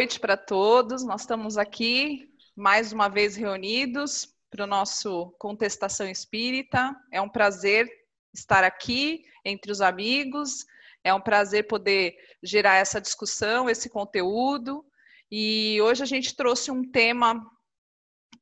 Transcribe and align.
Noite 0.00 0.18
para 0.18 0.34
todos. 0.34 1.04
Nós 1.04 1.20
estamos 1.20 1.58
aqui 1.58 2.32
mais 2.56 2.90
uma 2.90 3.06
vez 3.06 3.36
reunidos 3.36 4.34
para 4.50 4.64
o 4.64 4.66
nosso 4.66 5.30
Contestação 5.38 6.08
Espírita. 6.08 6.96
É 7.12 7.20
um 7.20 7.28
prazer 7.28 7.86
estar 8.32 8.64
aqui 8.64 9.22
entre 9.44 9.70
os 9.70 9.82
amigos. 9.82 10.64
É 11.04 11.12
um 11.12 11.20
prazer 11.20 11.66
poder 11.68 12.16
gerar 12.42 12.76
essa 12.76 12.98
discussão, 12.98 13.68
esse 13.68 13.90
conteúdo. 13.90 14.82
E 15.30 15.78
hoje 15.82 16.02
a 16.02 16.06
gente 16.06 16.34
trouxe 16.34 16.70
um 16.70 16.82
tema 16.82 17.38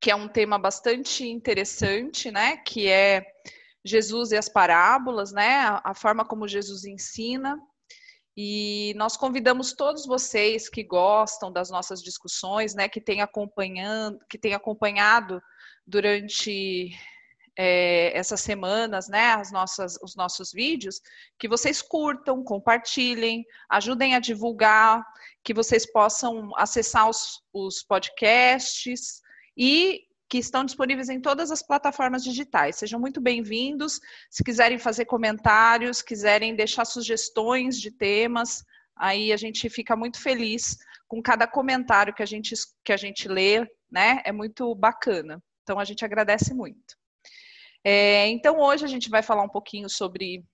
que 0.00 0.12
é 0.12 0.14
um 0.14 0.28
tema 0.28 0.60
bastante 0.60 1.26
interessante, 1.26 2.30
né? 2.30 2.58
Que 2.58 2.86
é 2.86 3.26
Jesus 3.84 4.30
e 4.30 4.36
as 4.36 4.48
parábolas, 4.48 5.32
né? 5.32 5.64
A 5.82 5.92
forma 5.92 6.24
como 6.24 6.46
Jesus 6.46 6.84
ensina. 6.84 7.60
E 8.40 8.94
nós 8.94 9.16
convidamos 9.16 9.72
todos 9.72 10.06
vocês 10.06 10.68
que 10.68 10.84
gostam 10.84 11.50
das 11.50 11.70
nossas 11.70 12.00
discussões, 12.00 12.72
né, 12.72 12.88
que 12.88 13.00
têm 13.00 13.20
acompanhando, 13.20 14.20
que 14.30 14.38
têm 14.38 14.54
acompanhado 14.54 15.42
durante 15.84 16.96
é, 17.58 18.16
essas 18.16 18.40
semanas, 18.40 19.08
né, 19.08 19.32
as 19.32 19.50
nossas, 19.50 19.98
os 20.04 20.14
nossos 20.14 20.52
vídeos, 20.52 21.00
que 21.36 21.48
vocês 21.48 21.82
curtam, 21.82 22.44
compartilhem, 22.44 23.44
ajudem 23.68 24.14
a 24.14 24.20
divulgar, 24.20 25.04
que 25.42 25.52
vocês 25.52 25.84
possam 25.90 26.56
acessar 26.56 27.10
os, 27.10 27.42
os 27.52 27.82
podcasts 27.82 29.20
e 29.56 30.07
que 30.28 30.38
estão 30.38 30.64
disponíveis 30.64 31.08
em 31.08 31.20
todas 31.20 31.50
as 31.50 31.62
plataformas 31.62 32.22
digitais. 32.22 32.76
Sejam 32.76 33.00
muito 33.00 33.20
bem-vindos. 33.20 33.98
Se 34.30 34.44
quiserem 34.44 34.78
fazer 34.78 35.06
comentários, 35.06 36.02
quiserem 36.02 36.54
deixar 36.54 36.84
sugestões 36.84 37.80
de 37.80 37.90
temas, 37.90 38.62
aí 38.94 39.32
a 39.32 39.36
gente 39.36 39.70
fica 39.70 39.96
muito 39.96 40.20
feliz 40.20 40.76
com 41.06 41.22
cada 41.22 41.46
comentário 41.46 42.14
que 42.14 42.22
a 42.22 42.26
gente, 42.26 42.54
que 42.84 42.92
a 42.92 42.96
gente 42.96 43.26
lê, 43.26 43.66
né? 43.90 44.20
É 44.24 44.30
muito 44.30 44.74
bacana. 44.74 45.42
Então 45.62 45.78
a 45.78 45.84
gente 45.84 46.04
agradece 46.04 46.52
muito. 46.52 46.96
É, 47.82 48.26
então 48.28 48.58
hoje 48.58 48.84
a 48.84 48.88
gente 48.88 49.08
vai 49.08 49.22
falar 49.22 49.42
um 49.42 49.48
pouquinho 49.48 49.88
sobre 49.88 50.44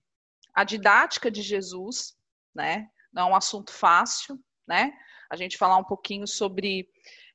a 0.53 0.63
didática 0.63 1.29
de 1.29 1.41
Jesus, 1.41 2.15
né? 2.55 2.87
Não 3.11 3.23
é 3.23 3.31
um 3.31 3.35
assunto 3.35 3.73
fácil, 3.73 4.39
né? 4.65 4.93
A 5.29 5.35
gente 5.35 5.57
falar 5.57 5.77
um 5.77 5.83
pouquinho 5.83 6.25
sobre 6.25 6.87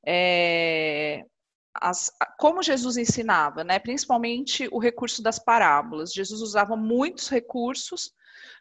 é, 0.07 1.23
as, 1.75 2.13
como 2.39 2.63
Jesus 2.63 2.97
ensinava, 2.97 3.63
né? 3.65 3.79
principalmente 3.79 4.69
o 4.73 4.79
recurso 4.79 5.23
das 5.23 5.39
parábolas. 5.39 6.13
Jesus 6.13 6.41
usava 6.41 6.77
muitos 6.77 7.29
recursos, 7.29 8.13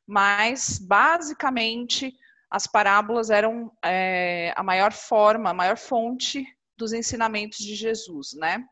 mas 0.06 0.80
basicamente 0.80 2.16
as 2.50 2.66
parábolas 2.66 3.30
eram 3.30 3.72
é, 3.84 4.54
a 4.56 4.64
maior 4.64 4.92
forma, 4.92 5.50
a 5.52 5.54
maior 5.54 5.78
fonte 5.78 6.46
dos 6.76 6.94
ensinamentos 6.94 7.60
de 7.60 7.76
Jesus, 7.76 8.34
né? 8.34 8.64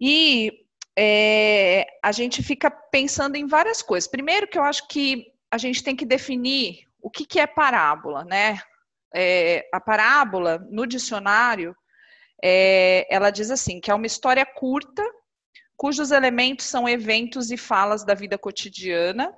E 0.00 0.64
é, 0.96 1.86
a 2.02 2.12
gente 2.12 2.42
fica 2.42 2.70
pensando 2.70 3.36
em 3.36 3.46
várias 3.46 3.82
coisas. 3.82 4.08
Primeiro 4.08 4.48
que 4.48 4.58
eu 4.58 4.62
acho 4.62 4.88
que 4.88 5.26
a 5.50 5.58
gente 5.58 5.82
tem 5.82 5.94
que 5.94 6.06
definir 6.06 6.86
o 7.00 7.10
que, 7.10 7.26
que 7.26 7.38
é 7.38 7.46
parábola, 7.46 8.24
né? 8.24 8.58
É, 9.14 9.68
a 9.72 9.80
parábola, 9.80 10.58
no 10.70 10.86
dicionário, 10.86 11.76
é, 12.42 13.06
ela 13.14 13.30
diz 13.30 13.50
assim, 13.50 13.80
que 13.80 13.90
é 13.90 13.94
uma 13.94 14.06
história 14.06 14.44
curta, 14.44 15.02
cujos 15.76 16.10
elementos 16.10 16.66
são 16.66 16.88
eventos 16.88 17.50
e 17.50 17.56
falas 17.56 18.04
da 18.04 18.14
vida 18.14 18.38
cotidiana, 18.38 19.36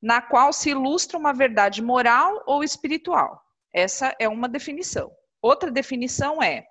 na 0.00 0.20
qual 0.20 0.52
se 0.52 0.70
ilustra 0.70 1.18
uma 1.18 1.32
verdade 1.32 1.82
moral 1.82 2.42
ou 2.46 2.62
espiritual. 2.62 3.42
Essa 3.72 4.14
é 4.18 4.28
uma 4.28 4.48
definição. 4.48 5.10
Outra 5.40 5.70
definição 5.70 6.42
é, 6.42 6.66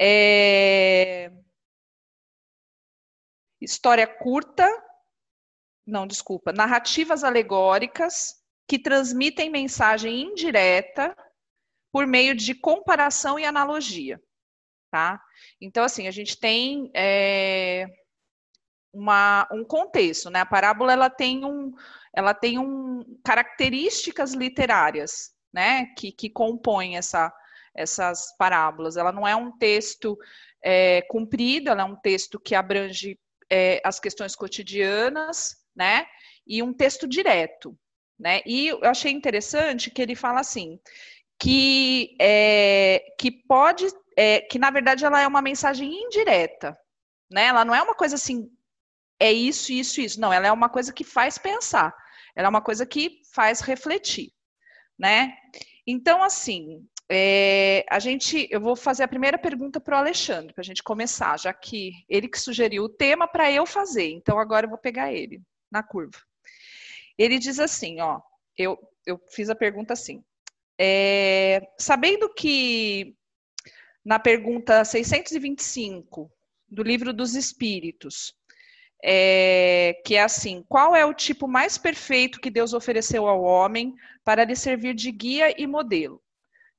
é 0.00 1.30
história 3.60 4.06
curta, 4.06 4.68
não, 5.86 6.06
desculpa, 6.06 6.52
narrativas 6.52 7.24
alegóricas 7.24 8.34
que 8.68 8.78
transmitem 8.78 9.50
mensagem 9.50 10.22
indireta 10.22 11.16
por 11.92 12.06
meio 12.06 12.34
de 12.34 12.54
comparação 12.54 13.38
e 13.38 13.44
analogia 13.44 14.20
tá? 14.90 15.20
Então, 15.60 15.84
assim, 15.84 16.08
a 16.08 16.10
gente 16.10 16.38
tem 16.38 16.90
é, 16.94 17.86
uma, 18.92 19.48
um 19.52 19.64
contexto, 19.64 20.30
né? 20.30 20.40
A 20.40 20.46
parábola, 20.46 20.92
ela 20.92 21.08
tem, 21.08 21.44
um, 21.44 21.72
ela 22.14 22.34
tem 22.34 22.58
um, 22.58 23.04
características 23.24 24.32
literárias, 24.32 25.32
né? 25.52 25.86
Que, 25.96 26.12
que 26.12 26.28
compõem 26.28 26.96
essa, 26.96 27.32
essas 27.74 28.34
parábolas. 28.36 28.96
Ela 28.96 29.12
não 29.12 29.26
é 29.26 29.34
um 29.36 29.56
texto 29.56 30.18
é, 30.62 31.02
comprido, 31.02 31.70
ela 31.70 31.82
é 31.82 31.84
um 31.84 31.96
texto 31.96 32.38
que 32.38 32.54
abrange 32.54 33.18
é, 33.50 33.80
as 33.84 33.98
questões 33.98 34.34
cotidianas, 34.34 35.56
né? 35.74 36.06
E 36.46 36.62
um 36.62 36.72
texto 36.72 37.06
direto, 37.06 37.78
né? 38.18 38.40
E 38.44 38.68
eu 38.68 38.84
achei 38.84 39.12
interessante 39.12 39.90
que 39.90 40.02
ele 40.02 40.14
fala 40.14 40.40
assim, 40.40 40.78
que, 41.40 42.16
é, 42.20 43.14
que 43.18 43.30
pode 43.30 43.86
é, 44.16 44.40
que 44.42 44.58
na 44.58 44.70
verdade 44.70 45.04
ela 45.04 45.20
é 45.20 45.26
uma 45.26 45.40
mensagem 45.40 46.04
indireta, 46.04 46.78
né? 47.30 47.46
Ela 47.46 47.64
não 47.64 47.74
é 47.74 47.82
uma 47.82 47.94
coisa 47.94 48.16
assim, 48.16 48.50
é 49.18 49.32
isso, 49.32 49.72
isso, 49.72 50.00
isso. 50.00 50.20
Não, 50.20 50.32
ela 50.32 50.46
é 50.46 50.52
uma 50.52 50.68
coisa 50.68 50.92
que 50.92 51.04
faz 51.04 51.38
pensar. 51.38 51.94
Ela 52.36 52.46
é 52.46 52.50
uma 52.50 52.60
coisa 52.60 52.84
que 52.84 53.22
faz 53.32 53.60
refletir, 53.60 54.32
né? 54.98 55.34
Então, 55.86 56.22
assim, 56.22 56.86
é, 57.10 57.84
a 57.90 57.98
gente, 57.98 58.46
eu 58.50 58.60
vou 58.60 58.76
fazer 58.76 59.02
a 59.02 59.08
primeira 59.08 59.38
pergunta 59.38 59.80
para 59.80 59.96
o 59.96 59.98
Alexandre, 59.98 60.52
para 60.52 60.62
a 60.62 60.64
gente 60.64 60.82
começar, 60.82 61.38
já 61.38 61.52
que 61.52 61.92
ele 62.08 62.28
que 62.28 62.38
sugeriu 62.38 62.84
o 62.84 62.88
tema 62.88 63.26
para 63.26 63.50
eu 63.50 63.66
fazer. 63.66 64.10
Então, 64.10 64.38
agora 64.38 64.66
eu 64.66 64.70
vou 64.70 64.78
pegar 64.78 65.12
ele 65.12 65.42
na 65.70 65.82
curva. 65.82 66.18
Ele 67.18 67.38
diz 67.38 67.58
assim, 67.58 68.00
ó, 68.00 68.20
eu, 68.56 68.78
eu 69.06 69.18
fiz 69.30 69.50
a 69.50 69.54
pergunta 69.54 69.92
assim. 69.92 70.22
É, 70.82 71.60
sabendo 71.78 72.32
que 72.32 73.14
na 74.02 74.18
pergunta 74.18 74.82
625 74.82 76.32
do 76.66 76.82
Livro 76.82 77.12
dos 77.12 77.34
Espíritos, 77.34 78.34
é, 79.04 80.00
que 80.06 80.16
é 80.16 80.22
assim: 80.22 80.64
qual 80.66 80.96
é 80.96 81.04
o 81.04 81.12
tipo 81.12 81.46
mais 81.46 81.76
perfeito 81.76 82.40
que 82.40 82.48
Deus 82.48 82.72
ofereceu 82.72 83.26
ao 83.26 83.42
homem 83.42 83.94
para 84.24 84.44
lhe 84.44 84.56
servir 84.56 84.94
de 84.94 85.12
guia 85.12 85.54
e 85.60 85.66
modelo? 85.66 86.22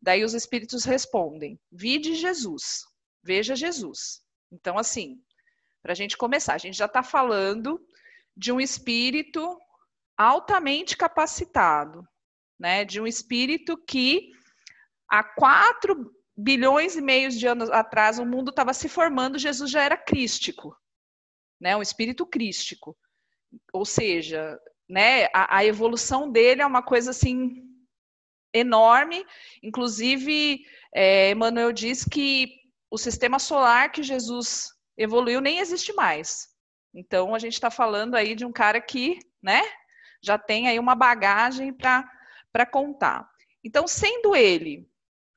Daí 0.01 0.23
os 0.23 0.33
espíritos 0.33 0.83
respondem: 0.83 1.59
vide 1.71 2.15
Jesus, 2.15 2.83
veja 3.21 3.55
Jesus. 3.55 4.23
Então, 4.51 4.79
assim, 4.79 5.21
para 5.79 5.91
a 5.91 5.95
gente 5.95 6.17
começar, 6.17 6.55
a 6.55 6.57
gente 6.57 6.75
já 6.75 6.87
está 6.87 7.03
falando 7.03 7.79
de 8.35 8.51
um 8.51 8.59
espírito 8.59 9.59
altamente 10.17 10.97
capacitado, 10.97 12.03
né? 12.61 12.85
De 12.85 13.01
um 13.01 13.07
espírito 13.07 13.75
que 13.75 14.29
há 15.09 15.23
quatro 15.23 16.13
bilhões 16.37 16.95
e 16.95 17.01
meios 17.01 17.37
de 17.37 17.47
anos 17.47 17.71
atrás, 17.71 18.19
o 18.19 18.25
mundo 18.25 18.51
estava 18.51 18.71
se 18.71 18.87
formando, 18.87 19.39
Jesus 19.39 19.71
já 19.71 19.81
era 19.81 19.97
crístico, 19.97 20.77
né? 21.59 21.75
Um 21.75 21.81
espírito 21.81 22.23
crístico. 22.23 22.95
Ou 23.73 23.83
seja, 23.83 24.59
né, 24.87 25.25
a, 25.33 25.57
a 25.57 25.65
evolução 25.65 26.31
dele 26.31 26.61
é 26.61 26.65
uma 26.65 26.83
coisa 26.83 27.09
assim 27.09 27.63
enorme. 28.53 29.25
Inclusive, 29.63 30.63
é, 30.93 31.31
Emmanuel 31.31 31.71
diz 31.71 32.05
que 32.05 32.59
o 32.91 32.97
sistema 32.97 33.39
solar 33.39 33.91
que 33.91 34.03
Jesus 34.03 34.69
evoluiu 34.95 35.41
nem 35.41 35.57
existe 35.57 35.91
mais. 35.93 36.47
Então, 36.93 37.33
a 37.33 37.39
gente 37.39 37.53
está 37.53 37.71
falando 37.71 38.13
aí 38.15 38.35
de 38.35 38.45
um 38.45 38.51
cara 38.51 38.79
que, 38.79 39.17
né, 39.41 39.61
já 40.21 40.37
tem 40.37 40.67
aí 40.67 40.77
uma 40.77 40.93
bagagem 40.93 41.73
para 41.73 42.07
contar. 42.69 43.29
Então, 43.63 43.87
sendo 43.87 44.35
ele 44.35 44.89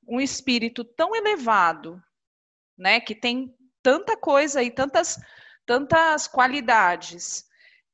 um 0.06 0.20
espírito 0.20 0.84
tão 0.84 1.14
elevado, 1.14 2.02
né, 2.76 3.00
que 3.00 3.14
tem 3.14 3.55
tanta 3.82 4.16
coisa 4.16 4.62
e 4.62 4.70
tantas, 4.70 5.19
tantas 5.66 6.26
qualidades, 6.26 7.44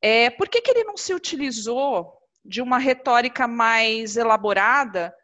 é, 0.00 0.30
por 0.30 0.48
que, 0.48 0.60
que 0.60 0.70
ele 0.70 0.84
não 0.84 0.96
se 0.96 1.12
utilizou 1.12 2.18
de 2.44 2.62
uma 2.62 2.78
retórica 2.78 3.46
mais 3.46 4.16
elaborada, 4.16 5.14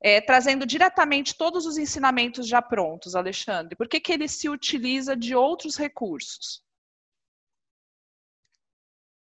é, 0.00 0.20
trazendo 0.20 0.66
diretamente 0.66 1.36
todos 1.36 1.64
os 1.64 1.78
ensinamentos 1.78 2.46
já 2.46 2.60
prontos, 2.60 3.14
Alexandre? 3.14 3.74
Por 3.74 3.88
que, 3.88 3.98
que 3.98 4.12
ele 4.12 4.28
se 4.28 4.48
utiliza 4.48 5.16
de 5.16 5.34
outros 5.34 5.76
recursos? 5.76 6.62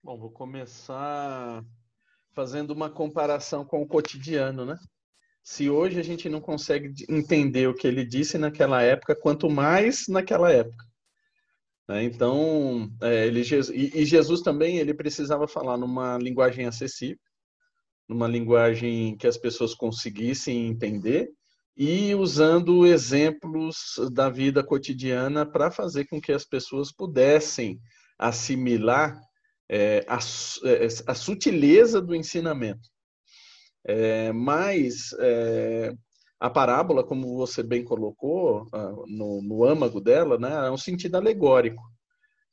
Bom, 0.03 0.17
vou 0.17 0.31
começar 0.31 1.63
fazendo 2.39 2.71
uma 2.71 2.89
comparação 2.89 3.65
com 3.65 3.81
o 3.81 3.85
cotidiano, 3.85 4.65
né? 4.65 4.77
Se 5.43 5.69
hoje 5.69 5.99
a 5.99 6.03
gente 6.03 6.29
não 6.29 6.39
consegue 6.39 6.93
entender 7.09 7.67
o 7.67 7.73
que 7.73 7.85
ele 7.85 8.05
disse 8.05 8.37
naquela 8.37 8.81
época, 8.81 9.13
quanto 9.13 9.49
mais 9.49 10.07
naquela 10.07 10.49
época. 10.49 10.85
Né? 11.89 12.05
Então, 12.05 12.89
é, 13.01 13.27
ele, 13.27 13.41
e 13.41 14.05
Jesus 14.05 14.39
também 14.39 14.77
ele 14.77 14.93
precisava 14.93 15.49
falar 15.49 15.75
numa 15.75 16.17
linguagem 16.17 16.65
acessível, 16.65 17.19
numa 18.07 18.25
linguagem 18.25 19.17
que 19.17 19.27
as 19.27 19.37
pessoas 19.37 19.75
conseguissem 19.75 20.65
entender, 20.65 21.29
e 21.75 22.15
usando 22.15 22.87
exemplos 22.87 23.95
da 24.13 24.29
vida 24.29 24.63
cotidiana 24.63 25.45
para 25.45 25.69
fazer 25.69 26.05
com 26.05 26.21
que 26.21 26.31
as 26.31 26.45
pessoas 26.45 26.89
pudessem 26.89 27.81
assimilar 28.17 29.19
é, 29.69 30.03
a, 30.07 30.17
é, 30.17 30.87
a, 31.07 31.15
sutileza 31.15 32.01
do 32.01 32.15
ensinamento. 32.15 32.89
É, 33.85 34.31
mas 34.33 35.13
é, 35.19 35.93
a 36.39 36.49
parábola, 36.49 37.03
como 37.03 37.37
você 37.37 37.61
bem 37.61 37.83
colocou 37.83 38.65
no, 39.07 39.41
no 39.41 39.63
âmago 39.63 40.01
dela, 40.01 40.37
né, 40.37 40.67
é 40.67 40.71
um 40.71 40.77
sentido 40.77 41.15
alegórico. 41.15 41.81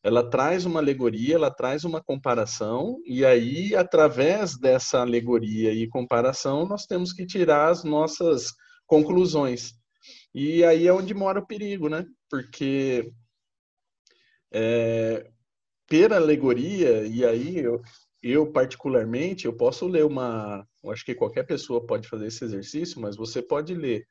Ela 0.03 0.29
traz 0.29 0.65
uma 0.65 0.79
alegoria, 0.79 1.35
ela 1.35 1.51
traz 1.51 1.85
uma 1.85 2.01
comparação, 2.01 3.01
e 3.05 3.25
aí, 3.25 3.75
através 3.75 4.57
dessa 4.57 5.01
alegoria 5.01 5.73
e 5.73 5.89
comparação, 5.89 6.65
nós 6.65 6.87
temos 6.87 7.13
que 7.13 7.27
tirar 7.27 7.71
as 7.71 7.83
nossas 7.83 8.53
conclusões. 8.87 9.73
E 10.33 10.63
aí 10.65 10.87
é 10.87 10.93
onde 10.93 11.13
mora 11.13 11.41
o 11.41 11.47
perigo, 11.47 11.89
né? 11.89 12.07
Porque 12.31 13.11
é, 14.53 15.29
pela 15.89 16.17
alegoria, 16.17 17.07
e 17.07 17.25
aí 17.25 17.59
eu, 17.59 17.81
eu 18.23 18.51
particularmente, 18.51 19.47
eu 19.47 19.53
posso 19.53 19.87
ler 19.87 20.05
uma, 20.05 20.67
eu 20.83 20.91
acho 20.91 21.05
que 21.05 21.15
qualquer 21.15 21.45
pessoa 21.45 21.87
pode 21.87 22.09
fazer 22.09 22.27
esse 22.27 22.45
exercício, 22.45 23.01
mas 23.01 23.17
você 23.17 23.41
pode 23.41 23.75
ler 23.75 24.07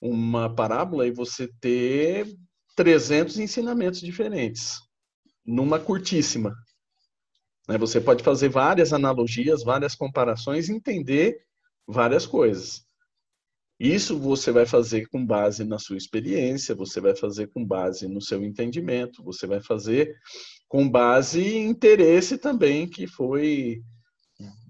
uma 0.00 0.54
parábola 0.54 1.06
e 1.06 1.10
você 1.10 1.48
ter 1.60 2.26
300 2.76 3.38
ensinamentos 3.38 4.00
diferentes 4.00 4.78
numa 5.44 5.78
curtíssima. 5.78 6.54
Né? 7.68 7.76
Você 7.78 8.00
pode 8.00 8.24
fazer 8.24 8.48
várias 8.48 8.92
analogias, 8.92 9.62
várias 9.62 9.94
comparações 9.94 10.68
entender 10.68 11.44
várias 11.86 12.26
coisas. 12.26 12.84
Isso 13.78 14.18
você 14.18 14.52
vai 14.52 14.66
fazer 14.66 15.06
com 15.08 15.24
base 15.24 15.64
na 15.64 15.78
sua 15.78 15.96
experiência, 15.96 16.74
você 16.74 17.00
vai 17.00 17.16
fazer 17.16 17.46
com 17.48 17.64
base 17.64 18.06
no 18.06 18.20
seu 18.20 18.44
entendimento, 18.44 19.22
você 19.24 19.46
vai 19.46 19.62
fazer 19.62 20.14
com 20.70 20.88
base 20.88 21.42
em 21.42 21.68
interesse 21.68 22.38
também, 22.38 22.88
que 22.88 23.04
foi, 23.04 23.82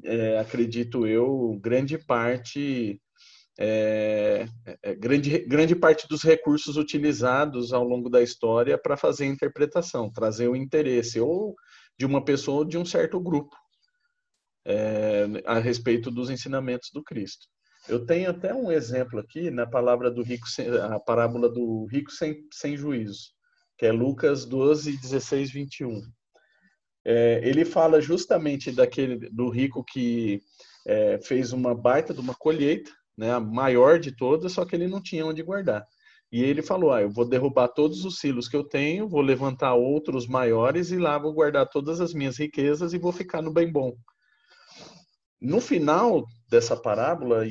é, 0.02 0.38
acredito 0.38 1.06
eu, 1.06 1.60
grande 1.60 1.98
parte 1.98 2.98
é, 3.58 4.48
é, 4.82 4.94
grande, 4.94 5.40
grande 5.40 5.76
parte 5.76 6.08
dos 6.08 6.22
recursos 6.22 6.78
utilizados 6.78 7.74
ao 7.74 7.84
longo 7.84 8.08
da 8.08 8.22
história 8.22 8.78
para 8.78 8.96
fazer 8.96 9.24
a 9.24 9.28
interpretação, 9.28 10.10
trazer 10.10 10.48
o 10.48 10.56
interesse 10.56 11.20
ou 11.20 11.54
de 11.98 12.06
uma 12.06 12.24
pessoa 12.24 12.60
ou 12.60 12.64
de 12.64 12.78
um 12.78 12.84
certo 12.86 13.20
grupo 13.20 13.54
é, 14.64 15.26
a 15.44 15.58
respeito 15.58 16.10
dos 16.10 16.30
ensinamentos 16.30 16.88
do 16.94 17.04
Cristo. 17.04 17.46
Eu 17.86 18.06
tenho 18.06 18.30
até 18.30 18.54
um 18.54 18.72
exemplo 18.72 19.20
aqui 19.20 19.50
na 19.50 19.66
palavra 19.66 20.10
do 20.10 20.22
rico, 20.22 20.46
a 20.90 20.98
parábola 20.98 21.50
do 21.50 21.84
rico 21.90 22.10
sem, 22.10 22.42
sem 22.50 22.74
juízo, 22.74 23.34
que 23.80 23.86
é 23.86 23.92
Lucas 23.92 24.44
12, 24.44 24.94
16, 24.98 25.50
21. 25.52 26.02
É, 27.02 27.40
ele 27.42 27.64
fala 27.64 27.98
justamente 27.98 28.70
daquele 28.70 29.30
do 29.30 29.48
rico 29.48 29.82
que 29.82 30.42
é, 30.86 31.18
fez 31.22 31.50
uma 31.54 31.74
baita 31.74 32.12
de 32.12 32.20
uma 32.20 32.34
colheita, 32.34 32.90
né, 33.16 33.32
a 33.32 33.40
maior 33.40 33.98
de 33.98 34.14
todas, 34.14 34.52
só 34.52 34.66
que 34.66 34.76
ele 34.76 34.86
não 34.86 35.02
tinha 35.02 35.24
onde 35.24 35.42
guardar. 35.42 35.82
E 36.30 36.42
ele 36.42 36.60
falou: 36.60 36.92
ah, 36.92 37.00
eu 37.00 37.10
vou 37.10 37.26
derrubar 37.26 37.68
todos 37.68 38.04
os 38.04 38.18
silos 38.18 38.48
que 38.48 38.56
eu 38.56 38.64
tenho, 38.64 39.08
vou 39.08 39.22
levantar 39.22 39.72
outros 39.72 40.26
maiores 40.26 40.90
e 40.90 40.98
lá 40.98 41.16
vou 41.16 41.32
guardar 41.32 41.66
todas 41.66 42.02
as 42.02 42.12
minhas 42.12 42.36
riquezas 42.36 42.92
e 42.92 42.98
vou 42.98 43.12
ficar 43.12 43.40
no 43.40 43.50
bem 43.50 43.72
bom. 43.72 43.96
No 45.40 45.58
final 45.58 46.26
dessa 46.50 46.76
parábola, 46.76 47.46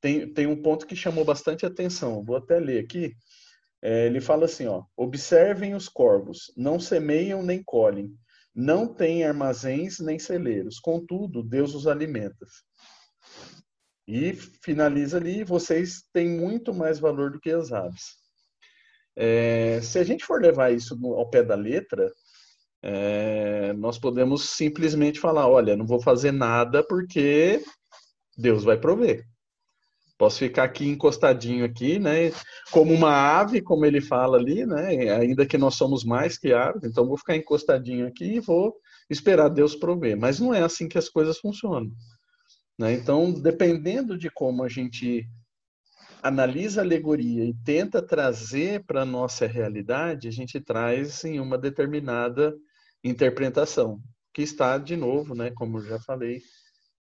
tem, 0.00 0.32
tem 0.32 0.48
um 0.48 0.60
ponto 0.60 0.88
que 0.88 0.96
chamou 0.96 1.24
bastante 1.24 1.64
atenção. 1.64 2.24
Vou 2.24 2.36
até 2.36 2.58
ler 2.58 2.80
aqui. 2.80 3.14
É, 3.82 4.06
ele 4.06 4.20
fala 4.20 4.46
assim: 4.46 4.66
ó, 4.66 4.82
observem 4.96 5.74
os 5.74 5.88
corvos, 5.88 6.52
não 6.56 6.80
semeiam 6.80 7.42
nem 7.42 7.62
colhem, 7.62 8.12
não 8.54 8.92
têm 8.92 9.24
armazéns 9.24 10.00
nem 10.00 10.18
celeiros, 10.18 10.80
contudo, 10.80 11.42
Deus 11.42 11.74
os 11.74 11.86
alimenta. 11.86 12.46
E 14.06 14.32
finaliza 14.32 15.18
ali: 15.18 15.44
vocês 15.44 16.02
têm 16.12 16.28
muito 16.28 16.74
mais 16.74 16.98
valor 16.98 17.30
do 17.30 17.40
que 17.40 17.50
as 17.50 17.72
aves. 17.72 18.16
É, 19.14 19.80
se 19.82 19.98
a 19.98 20.04
gente 20.04 20.24
for 20.24 20.40
levar 20.40 20.72
isso 20.72 20.98
ao 21.14 21.28
pé 21.28 21.42
da 21.42 21.54
letra, 21.54 22.12
é, 22.82 23.72
nós 23.74 23.98
podemos 23.98 24.50
simplesmente 24.50 25.20
falar: 25.20 25.48
olha, 25.48 25.76
não 25.76 25.86
vou 25.86 26.00
fazer 26.00 26.32
nada 26.32 26.82
porque 26.82 27.62
Deus 28.36 28.64
vai 28.64 28.78
prover. 28.78 29.24
Posso 30.18 30.40
ficar 30.40 30.64
aqui 30.64 30.88
encostadinho 30.88 31.64
aqui, 31.64 32.00
né? 32.00 32.32
Como 32.72 32.92
uma 32.92 33.12
ave, 33.12 33.62
como 33.62 33.86
ele 33.86 34.00
fala 34.00 34.36
ali, 34.36 34.66
né? 34.66 35.12
Ainda 35.14 35.46
que 35.46 35.56
nós 35.56 35.76
somos 35.76 36.04
mais 36.04 36.36
que 36.36 36.52
aves, 36.52 36.82
então 36.82 37.06
vou 37.06 37.16
ficar 37.16 37.36
encostadinho 37.36 38.04
aqui 38.06 38.34
e 38.34 38.40
vou 38.40 38.74
esperar 39.08 39.48
Deus 39.48 39.76
prover. 39.76 40.16
Mas 40.18 40.40
não 40.40 40.52
é 40.52 40.60
assim 40.60 40.88
que 40.88 40.98
as 40.98 41.08
coisas 41.08 41.38
funcionam. 41.38 41.92
Né? 42.76 42.94
Então, 42.94 43.32
dependendo 43.32 44.18
de 44.18 44.28
como 44.28 44.64
a 44.64 44.68
gente 44.68 45.24
analisa 46.20 46.80
a 46.80 46.84
alegoria 46.84 47.44
e 47.44 47.54
tenta 47.64 48.02
trazer 48.02 48.84
para 48.84 49.02
a 49.02 49.06
nossa 49.06 49.46
realidade, 49.46 50.26
a 50.26 50.32
gente 50.32 50.60
traz 50.60 51.24
em 51.24 51.38
uma 51.38 51.56
determinada 51.56 52.54
interpretação, 53.04 54.00
que 54.34 54.42
está, 54.42 54.78
de 54.78 54.96
novo, 54.96 55.34
né, 55.34 55.52
como 55.52 55.80
já 55.80 56.00
falei, 56.00 56.42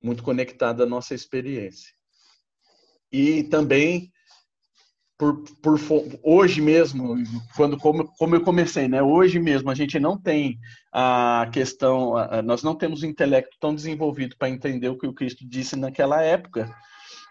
muito 0.01 0.21
conectada 0.21 0.83
à 0.83 0.85
nossa 0.87 1.15
experiência. 1.15 1.96
E 3.11 3.43
também 3.43 4.11
por, 5.17 5.43
por 5.63 5.79
hoje 6.21 6.61
mesmo, 6.61 7.15
quando 7.55 7.77
como, 7.77 8.07
como 8.17 8.35
eu 8.35 8.41
comecei, 8.41 8.87
né? 8.87 9.01
Hoje 9.01 9.39
mesmo 9.39 9.69
a 9.71 9.75
gente 9.75 9.99
não 9.99 10.19
tem 10.19 10.59
a 10.93 11.49
questão, 11.51 12.13
nós 12.45 12.61
não 12.61 12.75
temos 12.75 13.01
o 13.01 13.05
intelecto 13.05 13.57
tão 13.59 13.73
desenvolvido 13.73 14.35
para 14.37 14.49
entender 14.49 14.89
o 14.89 14.97
que 14.97 15.07
o 15.07 15.13
Cristo 15.13 15.43
disse 15.47 15.75
naquela 15.75 16.21
época, 16.21 16.71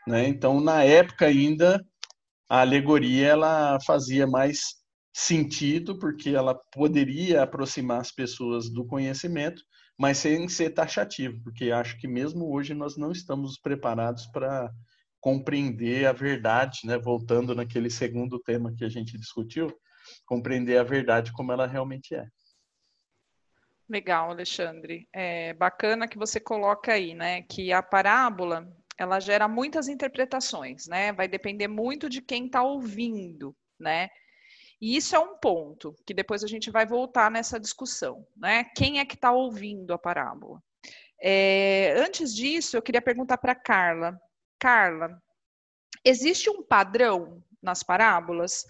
né? 0.06 0.26
Então, 0.28 0.60
na 0.60 0.82
época 0.82 1.26
ainda 1.26 1.84
a 2.48 2.60
alegoria 2.60 3.28
ela 3.28 3.78
fazia 3.86 4.26
mais 4.26 4.76
sentido 5.14 5.98
porque 5.98 6.30
ela 6.30 6.54
poderia 6.72 7.42
aproximar 7.42 8.00
as 8.00 8.10
pessoas 8.10 8.68
do 8.68 8.84
conhecimento, 8.84 9.62
mas 9.98 10.18
sem 10.18 10.48
ser 10.48 10.70
taxativo, 10.70 11.40
porque 11.42 11.70
acho 11.70 11.96
que 11.98 12.08
mesmo 12.08 12.52
hoje 12.52 12.74
nós 12.74 12.96
não 12.96 13.12
estamos 13.12 13.58
preparados 13.58 14.26
para 14.26 14.70
compreender 15.26 16.06
a 16.06 16.12
verdade, 16.12 16.83
né? 16.85 16.97
Voltando 16.97 17.52
naquele 17.52 17.90
segundo 17.90 18.38
tema 18.38 18.73
que 18.73 18.85
a 18.85 18.88
gente 18.88 19.18
discutiu, 19.18 19.76
compreender 20.25 20.78
a 20.78 20.85
verdade 20.85 21.33
como 21.33 21.50
ela 21.50 21.66
realmente 21.66 22.14
é. 22.14 22.25
Legal, 23.88 24.30
Alexandre. 24.30 25.09
É 25.12 25.52
bacana 25.54 26.06
que 26.06 26.16
você 26.16 26.38
coloca 26.38 26.92
aí, 26.92 27.12
né, 27.12 27.42
que 27.42 27.73
a 27.73 27.83
parábola 27.83 28.73
ela 28.97 29.18
gera 29.18 29.49
muitas 29.49 29.88
interpretações, 29.88 30.87
né? 30.87 31.12
Vai 31.12 31.26
depender 31.26 31.66
muito 31.66 32.09
de 32.09 32.23
quem 32.23 32.47
está 32.47 32.62
ouvindo, 32.62 33.52
né? 33.80 34.09
E 34.80 34.97
isso 34.97 35.16
é 35.16 35.18
um 35.18 35.37
ponto 35.38 35.92
que 36.06 36.14
depois 36.14 36.45
a 36.45 36.47
gente 36.47 36.71
vai 36.71 36.87
voltar 36.87 37.33
nessa 37.33 37.59
discussão, 37.59 38.25
né? 38.37 38.62
Quem 38.76 39.00
é 39.00 39.04
que 39.04 39.16
está 39.16 39.33
ouvindo 39.33 39.92
a 39.92 39.99
parábola? 39.99 40.62
É, 41.21 41.95
antes 41.97 42.33
disso, 42.33 42.76
eu 42.76 42.83
queria 42.83 43.02
perguntar 43.02 43.38
para 43.38 43.56
Carla. 43.56 44.16
Carla, 44.58 45.22
existe 46.04 46.48
um 46.50 46.62
padrão 46.62 47.42
nas 47.62 47.82
parábolas? 47.82 48.64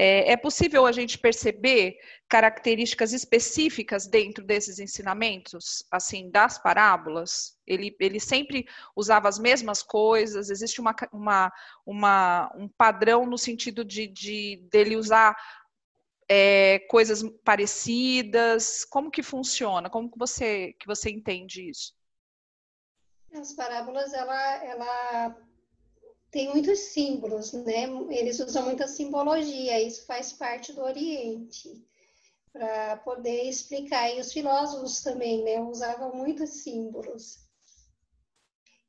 É, 0.00 0.32
é, 0.32 0.36
possível 0.36 0.86
a 0.86 0.92
gente 0.92 1.18
perceber 1.18 1.96
características 2.28 3.12
específicas 3.12 4.06
dentro 4.06 4.44
desses 4.44 4.78
ensinamentos, 4.78 5.84
assim, 5.90 6.30
das 6.30 6.56
parábolas? 6.56 7.58
Ele, 7.66 7.96
ele 7.98 8.20
sempre 8.20 8.66
usava 8.94 9.28
as 9.28 9.38
mesmas 9.38 9.82
coisas? 9.82 10.50
Existe 10.50 10.80
uma, 10.80 10.94
uma, 11.12 11.52
uma 11.84 12.52
um 12.54 12.68
padrão 12.68 13.26
no 13.26 13.36
sentido 13.36 13.84
de, 13.84 14.06
de 14.06 14.68
dele 14.70 14.96
usar 14.96 15.36
é, 16.28 16.78
coisas 16.88 17.24
parecidas? 17.44 18.84
Como 18.84 19.10
que 19.10 19.22
funciona? 19.22 19.90
Como 19.90 20.10
que 20.10 20.18
você, 20.18 20.74
que 20.78 20.86
você 20.86 21.10
entende 21.10 21.68
isso? 21.68 21.97
As 23.34 23.52
parábolas, 23.52 24.12
ela, 24.12 24.64
ela 24.64 25.36
tem 26.30 26.48
muitos 26.48 26.78
símbolos, 26.78 27.52
né? 27.52 27.84
Eles 28.10 28.38
usam 28.40 28.64
muita 28.64 28.86
simbologia, 28.86 29.80
isso 29.80 30.06
faz 30.06 30.32
parte 30.32 30.72
do 30.72 30.82
Oriente, 30.82 31.86
para 32.52 32.96
poder 32.98 33.44
explicar. 33.44 34.10
E 34.10 34.20
os 34.20 34.32
filósofos 34.32 35.02
também, 35.02 35.44
né? 35.44 35.60
Usavam 35.60 36.14
muitos 36.14 36.62
símbolos 36.62 37.48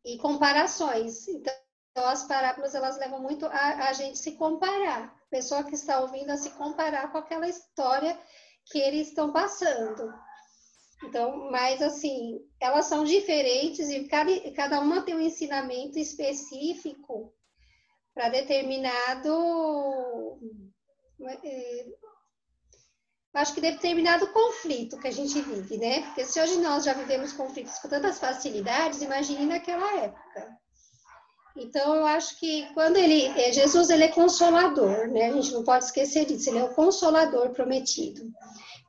e 0.05 0.17
comparações. 0.17 1.27
Então, 1.27 1.53
as 1.95 2.23
parábolas 2.23 2.75
elas 2.75 2.97
levam 2.97 3.21
muito 3.21 3.45
a, 3.45 3.89
a 3.89 3.93
gente 3.93 4.17
se 4.17 4.33
comparar, 4.33 5.05
a 5.05 5.29
pessoa 5.29 5.63
que 5.63 5.75
está 5.75 5.99
ouvindo 5.99 6.29
a 6.29 6.37
se 6.37 6.49
comparar 6.51 7.11
com 7.11 7.17
aquela 7.17 7.47
história 7.47 8.19
que 8.65 8.79
eles 8.79 9.09
estão 9.09 9.31
passando. 9.31 10.13
Então, 11.03 11.49
mas 11.49 11.81
assim, 11.81 12.41
elas 12.59 12.85
são 12.85 13.03
diferentes 13.03 13.89
e 13.89 14.03
cada, 14.05 14.31
cada 14.51 14.79
uma 14.81 15.01
tem 15.01 15.15
um 15.15 15.21
ensinamento 15.21 15.97
específico 15.97 17.33
para 18.13 18.29
determinado. 18.29 19.29
É, 21.43 21.85
acho 23.33 23.53
que 23.53 23.61
determinado 23.61 24.27
conflito 24.33 24.99
que 24.99 25.07
a 25.07 25.11
gente 25.11 25.39
vive, 25.41 25.77
né? 25.77 26.01
Porque 26.01 26.25
se 26.25 26.41
hoje 26.41 26.57
nós 26.57 26.83
já 26.83 26.93
vivemos 26.93 27.31
conflitos 27.31 27.79
com 27.79 27.87
tantas 27.87 28.19
facilidades, 28.19 29.01
imagine 29.01 29.45
naquela 29.45 30.03
época. 30.03 30.59
Então, 31.55 31.95
eu 31.95 32.05
acho 32.05 32.39
que 32.39 32.71
quando 32.73 32.97
ele. 32.97 33.27
É, 33.39 33.51
Jesus, 33.51 33.89
ele 33.89 34.05
é 34.05 34.09
consolador, 34.09 35.07
né? 35.07 35.27
A 35.27 35.31
gente 35.33 35.51
não 35.53 35.63
pode 35.63 35.85
esquecer 35.85 36.25
disso, 36.25 36.49
ele 36.49 36.59
é 36.59 36.63
o 36.63 36.73
consolador 36.73 37.51
prometido. 37.51 38.21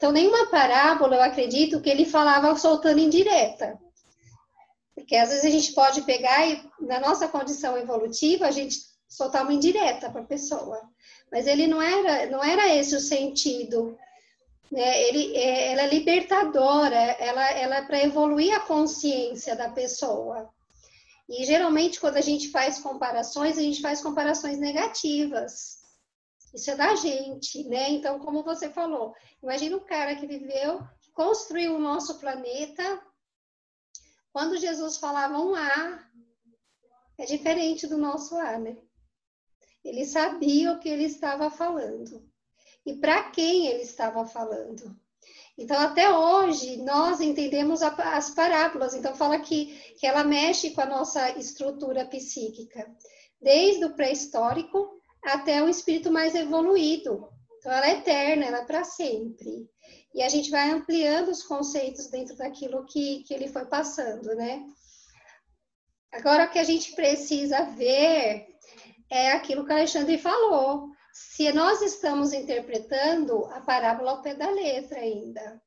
Então, 0.01 0.13
nenhuma 0.13 0.47
parábola, 0.47 1.17
eu 1.17 1.23
acredito 1.23 1.79
que 1.79 1.91
ele 1.91 2.07
falava 2.07 2.57
soltando 2.57 3.01
indireta. 3.01 3.79
Porque 4.95 5.15
às 5.15 5.29
vezes 5.29 5.45
a 5.45 5.51
gente 5.51 5.75
pode 5.75 6.01
pegar 6.01 6.47
e, 6.47 6.59
na 6.81 6.99
nossa 6.99 7.29
condição 7.29 7.77
evolutiva, 7.77 8.47
a 8.47 8.51
gente 8.51 8.79
soltar 9.07 9.43
uma 9.43 9.53
indireta 9.53 10.09
para 10.09 10.23
a 10.23 10.27
pessoa. 10.27 10.81
Mas 11.31 11.47
ele 11.47 11.67
não 11.67 11.83
era, 11.83 12.25
não 12.31 12.43
era 12.43 12.75
esse 12.75 12.97
o 12.97 13.01
sentido. 13.01 13.95
Né? 14.73 15.03
Ele, 15.03 15.37
é, 15.37 15.73
ela 15.73 15.83
é 15.83 15.89
libertadora, 15.89 16.97
ela, 16.97 17.51
ela 17.51 17.77
é 17.77 17.83
para 17.83 18.03
evoluir 18.03 18.57
a 18.57 18.61
consciência 18.61 19.55
da 19.55 19.69
pessoa. 19.69 20.49
E 21.29 21.45
geralmente, 21.45 22.01
quando 22.01 22.17
a 22.17 22.23
gente 22.23 22.49
faz 22.49 22.79
comparações, 22.79 23.59
a 23.59 23.63
gente 23.63 23.83
faz 23.83 24.01
comparações 24.01 24.59
negativas. 24.59 25.80
Isso 26.53 26.71
é 26.71 26.77
da 26.77 26.95
gente, 26.95 27.65
né? 27.65 27.91
Então, 27.91 28.19
como 28.19 28.43
você 28.43 28.69
falou, 28.71 29.15
imagina 29.43 29.77
o 29.77 29.85
cara 29.85 30.17
que 30.17 30.27
viveu, 30.27 30.81
que 31.01 31.11
construiu 31.13 31.77
o 31.77 31.81
nosso 31.81 32.19
planeta. 32.19 33.01
Quando 34.33 34.59
Jesus 34.59 34.97
falava 34.97 35.39
um 35.39 35.55
A, 35.55 36.05
é 37.19 37.25
diferente 37.25 37.87
do 37.87 37.97
nosso 37.97 38.37
A, 38.37 38.59
né? 38.59 38.77
Ele 39.85 40.05
sabia 40.05 40.73
o 40.73 40.79
que 40.79 40.89
ele 40.89 41.05
estava 41.05 41.51
falando 41.51 42.29
e 42.85 42.95
para 42.97 43.31
quem 43.31 43.67
ele 43.67 43.83
estava 43.83 44.27
falando. 44.27 44.97
Então, 45.57 45.79
até 45.79 46.11
hoje, 46.11 46.79
nós 46.79 47.21
entendemos 47.21 47.83
as 47.83 48.31
parábolas. 48.31 48.95
Então, 48.95 49.15
fala 49.15 49.39
que, 49.39 49.67
que 49.99 50.07
ela 50.07 50.25
mexe 50.25 50.71
com 50.71 50.81
a 50.81 50.87
nossa 50.87 51.39
estrutura 51.39 52.07
psíquica, 52.07 52.91
desde 53.41 53.85
o 53.85 53.95
pré-histórico 53.95 55.00
até 55.23 55.63
o 55.63 55.69
espírito 55.69 56.11
mais 56.11 56.35
evoluído. 56.35 57.29
Então, 57.59 57.73
ela 57.73 57.89
é 57.89 57.99
eterna, 57.99 58.47
ela 58.47 58.59
é 58.59 58.65
para 58.65 58.85
sempre. 58.85 59.69
E 60.15 60.23
a 60.23 60.29
gente 60.29 60.51
vai 60.51 60.71
ampliando 60.71 61.29
os 61.29 61.43
conceitos 61.43 62.09
dentro 62.09 62.37
daquilo 62.37 62.87
que, 62.87 63.23
que 63.25 63.35
ele 63.35 63.49
foi 63.49 63.67
passando, 63.67 64.35
né? 64.35 64.65
Agora, 66.13 66.45
o 66.45 66.51
que 66.51 66.59
a 66.59 66.65
gente 66.65 66.93
precisa 66.95 67.65
ver 67.65 68.47
é 69.09 69.33
aquilo 69.33 69.65
que 69.65 69.73
o 69.73 69.75
Alexandre 69.75 70.19
falou 70.19 70.89
se 71.13 71.53
nós 71.53 71.83
estamos 71.83 72.33
interpretando 72.33 73.45
a 73.47 73.61
parábola 73.61 74.13
ao 74.13 74.23
pé 74.23 74.35
da 74.35 74.51
letra 74.51 75.01
ainda. 75.01 75.61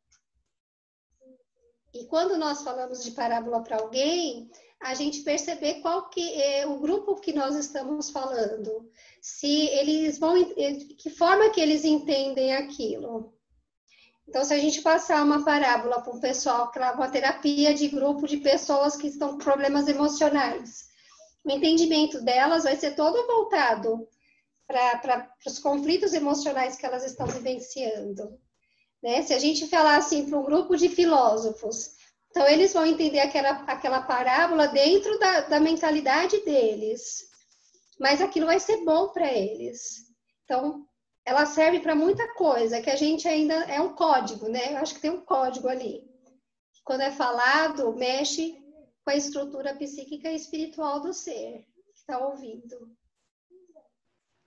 E 1.93 2.05
quando 2.05 2.37
nós 2.37 2.63
falamos 2.63 3.03
de 3.03 3.11
parábola 3.11 3.61
para 3.61 3.77
alguém, 3.77 4.49
a 4.81 4.93
gente 4.95 5.21
perceber 5.21 5.75
qual 5.75 6.09
que 6.09 6.41
é 6.41 6.65
o 6.65 6.79
grupo 6.79 7.19
que 7.19 7.31
nós 7.31 7.55
estamos 7.55 8.09
falando, 8.09 8.89
se 9.21 9.67
eles 9.67 10.17
vão, 10.17 10.33
que 10.97 11.09
forma 11.09 11.49
que 11.51 11.61
eles 11.61 11.85
entendem 11.85 12.53
aquilo. 12.55 13.33
Então, 14.27 14.43
se 14.43 14.53
a 14.53 14.57
gente 14.57 14.81
passar 14.81 15.23
uma 15.23 15.45
parábola 15.45 16.01
para 16.01 16.13
um 16.13 16.19
pessoal, 16.19 16.71
uma 16.95 17.09
terapia 17.09 17.73
de 17.73 17.87
grupo 17.87 18.27
de 18.27 18.37
pessoas 18.37 18.95
que 18.95 19.07
estão 19.07 19.33
com 19.33 19.37
problemas 19.37 19.87
emocionais, 19.87 20.87
o 21.45 21.51
entendimento 21.51 22.21
delas 22.21 22.63
vai 22.63 22.75
ser 22.75 22.95
todo 22.95 23.27
voltado 23.27 24.07
para 24.65 25.29
os 25.45 25.59
conflitos 25.59 26.13
emocionais 26.13 26.75
que 26.75 26.85
elas 26.85 27.05
estão 27.05 27.27
vivenciando. 27.27 28.39
Né? 29.03 29.21
Se 29.21 29.33
a 29.33 29.39
gente 29.39 29.67
falar 29.67 29.97
assim 29.97 30.25
para 30.25 30.39
um 30.39 30.45
grupo 30.45 30.77
de 30.77 30.87
filósofos, 30.87 31.97
então 32.31 32.47
eles 32.47 32.73
vão 32.73 32.85
entender 32.85 33.19
aquela, 33.19 33.51
aquela 33.67 34.01
parábola 34.01 34.67
dentro 34.67 35.19
da, 35.19 35.41
da 35.41 35.59
mentalidade 35.59 36.39
deles, 36.45 37.29
mas 37.99 38.21
aquilo 38.21 38.45
vai 38.45 38.59
ser 38.59 38.77
bom 38.85 39.09
para 39.09 39.31
eles. 39.31 40.09
Então, 40.45 40.87
ela 41.25 41.45
serve 41.45 41.81
para 41.81 41.93
muita 41.93 42.33
coisa, 42.33 42.81
que 42.81 42.89
a 42.89 42.95
gente 42.95 43.27
ainda 43.27 43.53
é 43.65 43.79
um 43.79 43.93
código, 43.93 44.47
né? 44.47 44.73
Eu 44.73 44.77
acho 44.77 44.95
que 44.95 45.01
tem 45.01 45.11
um 45.11 45.23
código 45.23 45.67
ali. 45.67 46.09
Quando 46.83 47.01
é 47.01 47.11
falado, 47.11 47.93
mexe 47.93 48.57
com 49.03 49.11
a 49.11 49.15
estrutura 49.15 49.75
psíquica 49.75 50.31
e 50.31 50.35
espiritual 50.35 51.01
do 51.01 51.13
ser 51.13 51.65
que 51.85 51.91
está 51.93 52.17
ouvindo. 52.17 52.89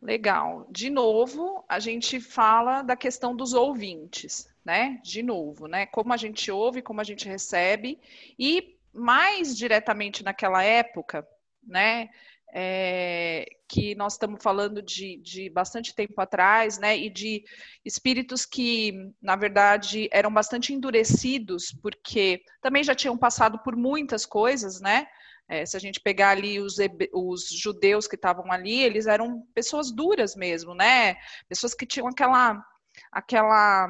Legal. 0.01 0.67
De 0.71 0.91
novo, 0.91 1.65
a 1.69 1.79
gente 1.79 2.21
fala 2.21 2.83
da 2.83 2.97
questão 2.97 3.35
dos 3.35 3.55
ouvintes, 3.55 4.49
né? 4.65 5.01
De 5.03 5.23
novo, 5.23 5.67
né? 5.67 5.87
Como 5.87 6.13
a 6.13 6.17
gente 6.17 6.51
ouve, 6.51 6.83
como 6.83 7.01
a 7.01 7.05
gente 7.05 7.27
recebe 7.27 7.99
e 8.39 8.77
mais 8.93 9.57
diretamente 9.57 10.23
naquela 10.23 10.63
época, 10.63 11.27
né? 11.63 12.11
É, 12.59 13.45
que 13.69 13.95
nós 13.97 14.15
estamos 14.15 14.43
falando 14.43 14.81
de, 14.81 15.19
de 15.19 15.51
bastante 15.51 15.95
tempo 15.95 16.21
atrás, 16.21 16.79
né? 16.79 16.97
E 16.97 17.11
de 17.11 17.45
espíritos 17.85 18.47
que, 18.47 18.93
na 19.21 19.35
verdade, 19.35 20.09
eram 20.13 20.33
bastante 20.33 20.73
endurecidos, 20.73 21.73
porque 21.83 22.43
também 22.61 22.85
já 22.85 22.95
tinham 22.95 23.17
passado 23.17 23.59
por 23.61 23.75
muitas 23.75 24.25
coisas, 24.25 24.81
né? 24.81 25.07
É, 25.49 25.65
se 25.65 25.77
a 25.77 25.81
gente 25.81 26.01
pegar 26.01 26.31
ali 26.31 26.59
os, 26.61 26.77
os 27.13 27.49
judeus 27.51 28.09
que 28.09 28.17
estavam 28.17 28.51
ali, 28.51 28.83
eles 28.83 29.07
eram 29.07 29.47
pessoas 29.55 29.93
duras 29.93 30.35
mesmo, 30.35 30.75
né? 30.75 31.17
Pessoas 31.49 31.73
que 31.73 31.87
tinham 31.87 32.09
aquela, 32.09 32.65
aquela 33.13 33.89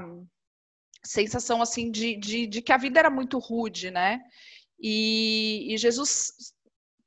sensação 1.02 1.62
assim 1.62 1.90
de, 1.90 2.16
de, 2.16 2.46
de 2.46 2.60
que 2.60 2.72
a 2.72 2.76
vida 2.76 2.98
era 2.98 3.10
muito 3.10 3.38
rude, 3.38 3.90
né? 3.90 4.20
E, 4.78 5.72
e 5.72 5.78
Jesus 5.78 6.54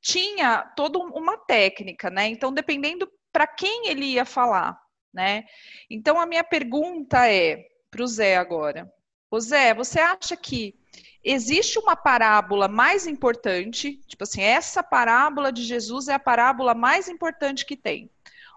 tinha 0.00 0.62
toda 0.76 0.98
uma 0.98 1.36
técnica, 1.36 2.10
né? 2.10 2.26
Então, 2.26 2.52
dependendo 2.52 3.10
para 3.32 3.46
quem 3.46 3.88
ele 3.88 4.06
ia 4.06 4.24
falar, 4.24 4.80
né? 5.12 5.44
Então, 5.88 6.18
a 6.18 6.26
minha 6.26 6.42
pergunta 6.42 7.28
é 7.28 7.68
para 7.90 8.02
o 8.02 8.06
Zé 8.06 8.36
agora. 8.36 8.92
O 9.30 9.38
Zé, 9.38 9.74
você 9.74 10.00
acha 10.00 10.36
que 10.36 10.74
existe 11.22 11.78
uma 11.78 11.94
parábola 11.94 12.68
mais 12.68 13.06
importante, 13.06 14.00
tipo 14.06 14.24
assim, 14.24 14.42
essa 14.42 14.82
parábola 14.82 15.52
de 15.52 15.62
Jesus 15.62 16.08
é 16.08 16.14
a 16.14 16.18
parábola 16.18 16.74
mais 16.74 17.08
importante 17.08 17.66
que 17.66 17.76
tem. 17.76 18.10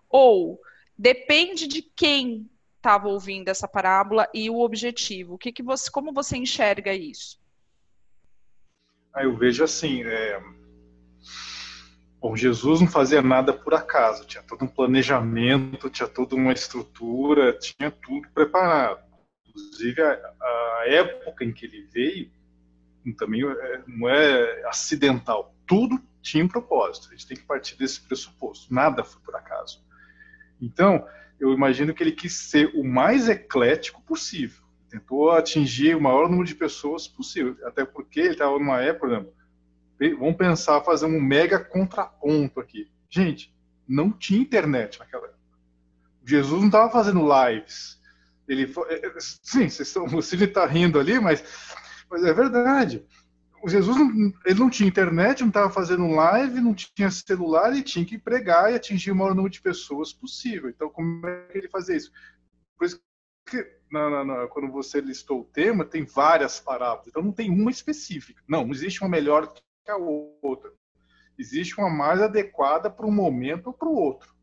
Ou 0.09 0.59
depende 0.97 1.67
de 1.67 1.81
quem 1.81 2.49
estava 2.77 3.07
ouvindo 3.07 3.47
essa 3.49 3.67
parábola 3.67 4.27
e 4.33 4.49
o 4.49 4.59
objetivo. 4.59 5.35
O 5.35 5.37
que, 5.37 5.51
que 5.51 5.63
você, 5.63 5.89
como 5.89 6.13
você 6.13 6.37
enxerga 6.37 6.93
isso? 6.93 7.39
Ah, 9.13 9.23
eu 9.23 9.37
vejo 9.37 9.63
assim, 9.63 10.03
é... 10.03 10.41
Bom, 12.19 12.35
Jesus 12.35 12.79
não 12.79 12.87
fazia 12.87 13.21
nada 13.21 13.51
por 13.51 13.73
acaso, 13.73 14.25
tinha 14.25 14.41
todo 14.43 14.63
um 14.63 14.67
planejamento, 14.67 15.89
tinha 15.89 16.07
toda 16.07 16.35
uma 16.35 16.53
estrutura, 16.53 17.57
tinha 17.57 17.91
tudo 17.91 18.29
preparado. 18.29 19.03
Inclusive, 19.45 20.01
a, 20.01 20.13
a 20.41 20.83
época 20.87 21.43
em 21.43 21.51
que 21.51 21.65
ele 21.65 21.87
veio, 21.91 22.31
também 23.11 23.43
é, 23.43 23.81
não 23.87 24.07
é 24.07 24.65
acidental. 24.67 25.53
Tudo 25.67 26.01
tinha 26.21 26.45
um 26.45 26.47
propósito. 26.47 27.09
A 27.09 27.11
gente 27.11 27.27
tem 27.27 27.37
que 27.37 27.43
partir 27.43 27.75
desse 27.75 27.99
pressuposto. 28.01 28.73
Nada 28.73 29.03
foi 29.03 29.21
por 29.21 29.35
acaso. 29.35 29.83
Então, 30.61 31.05
eu 31.39 31.51
imagino 31.51 31.93
que 31.93 32.01
ele 32.01 32.13
quis 32.13 32.33
ser 32.33 32.71
o 32.75 32.83
mais 32.83 33.27
eclético 33.27 34.01
possível. 34.03 34.63
Tentou 34.89 35.31
atingir 35.31 35.95
o 35.95 36.01
maior 36.01 36.29
número 36.29 36.47
de 36.47 36.55
pessoas 36.55 37.07
possível. 37.07 37.57
Até 37.65 37.83
porque 37.83 38.19
ele 38.21 38.29
estava 38.31 38.57
numa 38.57 38.81
época, 38.81 39.27
vamos 40.17 40.37
pensar 40.37 40.81
fazer 40.81 41.05
um 41.05 41.19
mega 41.19 41.59
contraponto 41.59 42.59
aqui. 42.59 42.89
Gente, 43.09 43.53
não 43.87 44.11
tinha 44.11 44.39
internet 44.39 44.99
naquela 44.99 45.25
época. 45.25 45.39
Jesus 46.25 46.59
não 46.61 46.67
estava 46.67 46.89
fazendo 46.89 47.27
lives. 47.27 48.01
Ele, 48.47 48.71
é, 48.87 49.07
é, 49.07 49.13
sim, 49.19 49.69
vocês 49.69 49.87
estão, 49.87 50.05
o 50.05 50.19
está 50.19 50.65
rindo 50.65 50.99
ali, 50.99 51.19
mas 51.19 51.43
mas 52.13 52.23
é 52.23 52.31
verdade. 52.31 53.03
O 53.63 53.67
Jesus 53.67 53.97
não, 53.97 54.31
ele 54.45 54.59
não 54.59 54.69
tinha 54.69 54.87
internet, 54.87 55.41
não 55.41 55.47
estava 55.47 55.71
fazendo 55.71 56.05
live, 56.11 56.61
não 56.61 56.75
tinha 56.75 57.09
celular 57.09 57.75
e 57.75 57.81
tinha 57.81 58.05
que 58.05 58.19
pregar 58.19 58.71
e 58.71 58.75
atingir 58.75 59.09
o 59.09 59.15
maior 59.15 59.33
número 59.33 59.51
de 59.51 59.59
pessoas 59.59 60.13
possível. 60.13 60.69
Então, 60.69 60.91
como 60.91 61.25
é 61.25 61.47
que 61.47 61.57
ele 61.57 61.69
fazia 61.69 61.95
isso? 61.95 62.11
Por 62.77 62.85
isso 62.85 63.01
que 63.47 63.63
quando 64.51 64.71
você 64.71 65.01
listou 65.01 65.41
o 65.41 65.45
tema, 65.45 65.85
tem 65.85 66.05
várias 66.05 66.59
parábolas. 66.59 67.07
Então, 67.07 67.23
não 67.23 67.31
tem 67.31 67.49
uma 67.49 67.71
específica. 67.71 68.43
Não, 68.47 68.63
não 68.63 68.73
existe 68.73 69.01
uma 69.01 69.09
melhor 69.09 69.51
que 69.51 69.89
a 69.89 69.97
outra. 69.97 70.71
Existe 71.35 71.79
uma 71.79 71.89
mais 71.89 72.21
adequada 72.21 72.91
para 72.91 73.07
um 73.07 73.11
momento 73.11 73.67
ou 73.67 73.73
para 73.73 73.89
o 73.89 73.95
outro. 73.95 74.35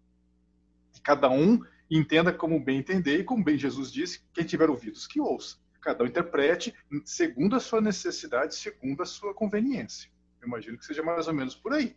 Cada 1.05 1.31
um 1.31 1.63
entenda 1.89 2.33
como 2.33 2.59
bem 2.59 2.79
entender 2.79 3.21
e 3.21 3.25
como 3.25 3.45
bem 3.45 3.57
Jesus 3.57 3.93
disse, 3.93 4.25
quem 4.35 4.45
tiver 4.45 4.69
ouvidos 4.69 5.07
que 5.07 5.21
ouça 5.21 5.57
cada 5.81 6.05
um 6.05 6.07
interprete 6.07 6.75
segundo 7.05 7.57
a 7.57 7.61
sua 7.61 7.81
necessidade, 7.81 8.55
segundo 8.55 9.03
a 9.03 9.07
sua 9.07 9.35
conveniência. 9.35 10.11
Eu 10.41 10.49
imagino 10.49 10.79
que 10.79 10.85
seja 10.85 11.03
mais 11.03 11.29
ou 11.29 11.35
menos 11.35 11.55
por 11.55 11.73
aí. 11.73 11.97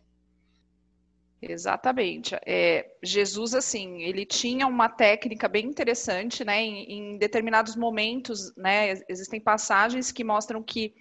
Exatamente. 1.40 2.34
É, 2.46 2.90
Jesus, 3.02 3.54
assim, 3.54 4.02
ele 4.02 4.24
tinha 4.24 4.66
uma 4.66 4.88
técnica 4.88 5.46
bem 5.46 5.66
interessante, 5.66 6.44
né? 6.44 6.60
Em, 6.62 6.92
em 6.92 7.18
determinados 7.18 7.76
momentos, 7.76 8.54
né? 8.56 8.94
Existem 9.08 9.40
passagens 9.40 10.10
que 10.10 10.24
mostram 10.24 10.62
que 10.62 10.94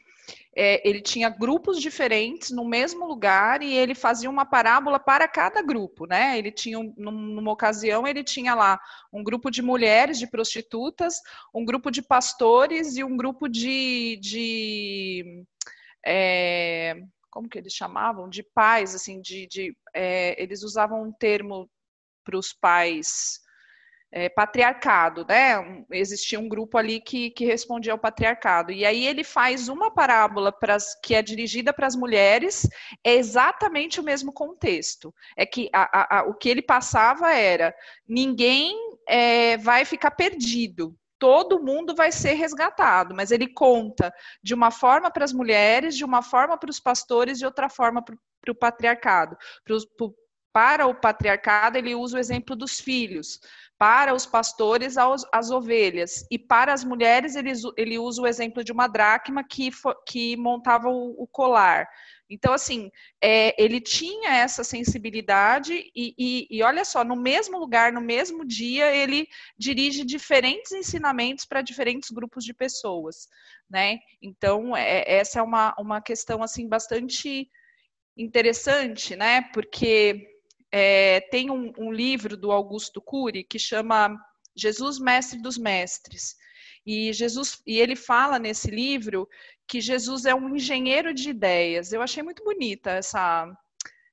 é, 0.55 0.87
ele 0.87 1.01
tinha 1.01 1.29
grupos 1.29 1.81
diferentes 1.81 2.51
no 2.51 2.63
mesmo 2.63 3.07
lugar 3.07 3.61
e 3.61 3.73
ele 3.73 3.95
fazia 3.95 4.29
uma 4.29 4.45
parábola 4.45 4.99
para 4.99 5.27
cada 5.27 5.61
grupo, 5.61 6.05
né? 6.05 6.37
Ele 6.37 6.51
tinha, 6.51 6.77
numa 6.95 7.51
ocasião, 7.51 8.07
ele 8.07 8.23
tinha 8.23 8.53
lá 8.53 8.79
um 9.11 9.23
grupo 9.23 9.49
de 9.49 9.61
mulheres, 9.61 10.19
de 10.19 10.27
prostitutas, 10.27 11.15
um 11.53 11.65
grupo 11.65 11.89
de 11.89 12.01
pastores 12.01 12.95
e 12.95 13.03
um 13.03 13.17
grupo 13.17 13.47
de, 13.47 14.19
de 14.21 15.43
é, 16.05 17.01
como 17.31 17.49
que 17.49 17.57
eles 17.57 17.73
chamavam? 17.73 18.29
De 18.29 18.43
pais, 18.43 18.93
assim, 18.93 19.19
de, 19.21 19.47
de 19.47 19.75
é, 19.93 20.41
eles 20.41 20.61
usavam 20.61 21.03
um 21.03 21.11
termo 21.11 21.69
para 22.23 22.37
os 22.37 22.53
pais 22.53 23.42
é, 24.15 24.29
patriarcado, 24.29 25.25
né? 25.27 25.83
Existia 25.91 26.39
um 26.39 26.47
grupo 26.47 26.77
ali 26.77 27.01
que, 27.01 27.31
que 27.31 27.45
respondia 27.45 27.91
ao 27.91 27.97
patriarcado. 27.97 28.71
E 28.71 28.85
aí 28.85 29.07
ele 29.07 29.23
faz 29.23 29.67
uma 29.67 29.89
parábola 29.89 30.51
pras, 30.51 30.93
que 31.01 31.15
é 31.15 31.21
dirigida 31.23 31.73
para 31.73 31.87
as 31.87 31.95
mulheres, 31.95 32.69
é 33.03 33.15
exatamente 33.15 33.99
o 33.99 34.03
mesmo 34.03 34.31
contexto. 34.31 35.11
É 35.35 35.47
que 35.47 35.67
a, 35.73 35.81
a, 35.81 36.19
a, 36.19 36.23
o 36.25 36.35
que 36.35 36.47
ele 36.47 36.61
passava 36.61 37.33
era 37.33 37.73
ninguém 38.07 38.77
é, 39.09 39.57
vai 39.57 39.83
ficar 39.83 40.11
perdido 40.11 40.95
todo 41.17 41.63
mundo 41.63 41.95
vai 41.95 42.11
ser 42.11 42.33
resgatado, 42.33 43.15
mas 43.15 43.31
ele 43.31 43.47
conta 43.47 44.13
de 44.43 44.53
uma 44.53 44.69
forma 44.69 45.09
para 45.09 45.23
as 45.23 45.31
mulheres, 45.31 45.95
de 45.95 46.03
uma 46.03 46.21
forma 46.21 46.57
para 46.57 46.69
os 46.69 46.81
pastores, 46.81 47.39
de 47.39 47.45
outra 47.45 47.69
forma 47.69 48.03
para 48.03 48.51
o 48.51 48.55
patriarcado. 48.55 49.37
para 50.51 50.85
o 50.85 50.93
patriarcado, 50.93 51.77
ele 51.77 51.95
usa 51.95 52.17
o 52.17 52.19
exemplo 52.19 52.57
dos 52.57 52.77
filhos. 52.77 53.39
Para 53.83 54.13
os 54.13 54.25
pastores, 54.25 54.95
as 54.97 55.51
ovelhas. 55.51 56.25
E 56.31 56.39
para 56.39 56.71
as 56.71 56.85
mulheres, 56.85 57.35
ele, 57.35 57.51
ele 57.75 57.99
usa 57.99 58.21
o 58.21 58.25
exemplo 58.25 58.63
de 58.63 58.71
uma 58.71 58.87
dracma 58.87 59.43
que, 59.43 59.71
que 60.07 60.37
montava 60.37 60.87
o, 60.87 61.21
o 61.21 61.27
colar. 61.27 61.89
Então, 62.29 62.53
assim, 62.53 62.89
é, 63.21 63.53
ele 63.61 63.81
tinha 63.81 64.37
essa 64.37 64.63
sensibilidade 64.63 65.91
e, 65.93 66.15
e, 66.17 66.47
e, 66.49 66.63
olha 66.63 66.85
só, 66.85 67.03
no 67.03 67.17
mesmo 67.17 67.59
lugar, 67.59 67.91
no 67.91 67.99
mesmo 67.99 68.45
dia, 68.45 68.89
ele 68.95 69.27
dirige 69.57 70.05
diferentes 70.05 70.71
ensinamentos 70.71 71.43
para 71.43 71.61
diferentes 71.61 72.09
grupos 72.09 72.45
de 72.45 72.53
pessoas, 72.53 73.27
né? 73.69 73.99
Então, 74.21 74.77
é, 74.77 75.03
essa 75.05 75.39
é 75.39 75.41
uma, 75.41 75.75
uma 75.77 76.01
questão, 76.01 76.41
assim, 76.41 76.69
bastante 76.69 77.49
interessante, 78.15 79.13
né? 79.13 79.41
Porque 79.53 80.32
é, 80.75 81.21
tem 81.29 81.51
um, 81.51 81.71
um 81.77 81.91
livro 81.91 82.35
do 82.35 82.51
Augusto 82.51 82.99
Cury 82.99 83.43
que 83.43 83.59
chama 83.59 84.17
Jesus, 84.55 84.97
Mestre 84.97 85.39
dos 85.39 85.55
Mestres. 85.55 86.35
E 86.83 87.13
Jesus 87.13 87.61
e 87.65 87.79
ele 87.79 87.95
fala 87.95 88.39
nesse 88.39 88.71
livro 88.71 89.29
que 89.67 89.79
Jesus 89.79 90.25
é 90.25 90.33
um 90.33 90.55
engenheiro 90.55 91.13
de 91.13 91.29
ideias. 91.29 91.93
Eu 91.93 92.01
achei 92.01 92.23
muito 92.23 92.43
bonita 92.43 92.89
essa 92.89 93.55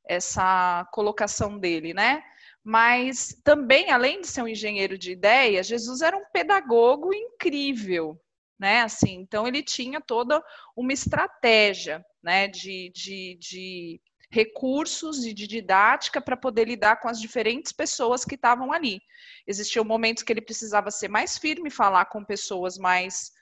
essa 0.06 0.86
colocação 0.92 1.58
dele, 1.58 1.94
né? 1.94 2.22
Mas 2.62 3.40
também, 3.42 3.90
além 3.90 4.20
de 4.20 4.26
ser 4.26 4.42
um 4.42 4.48
engenheiro 4.48 4.98
de 4.98 5.12
ideias, 5.12 5.66
Jesus 5.66 6.02
era 6.02 6.16
um 6.16 6.24
pedagogo 6.32 7.14
incrível, 7.14 8.20
né? 8.58 8.82
Assim, 8.82 9.14
então 9.14 9.46
ele 9.46 9.62
tinha 9.62 10.00
toda 10.00 10.42
uma 10.76 10.92
estratégia, 10.92 12.04
né? 12.22 12.48
De, 12.48 12.90
de, 12.94 13.38
de 13.40 14.00
recursos 14.30 15.24
e 15.24 15.34
de 15.34 15.46
didática 15.46 16.20
para 16.20 16.36
poder 16.36 16.68
lidar 16.68 17.00
com 17.00 17.08
as 17.08 17.20
diferentes 17.20 17.72
pessoas 17.72 18.24
que 18.24 18.36
estavam 18.36 18.72
ali. 18.72 19.00
Existiam 19.46 19.84
momentos 19.84 20.22
que 20.22 20.32
ele 20.32 20.40
precisava 20.40 20.90
ser 20.90 21.08
mais 21.08 21.36
firme, 21.36 21.70
falar 21.70 22.04
com 22.06 22.24
pessoas 22.24 22.78
mais 22.78 23.32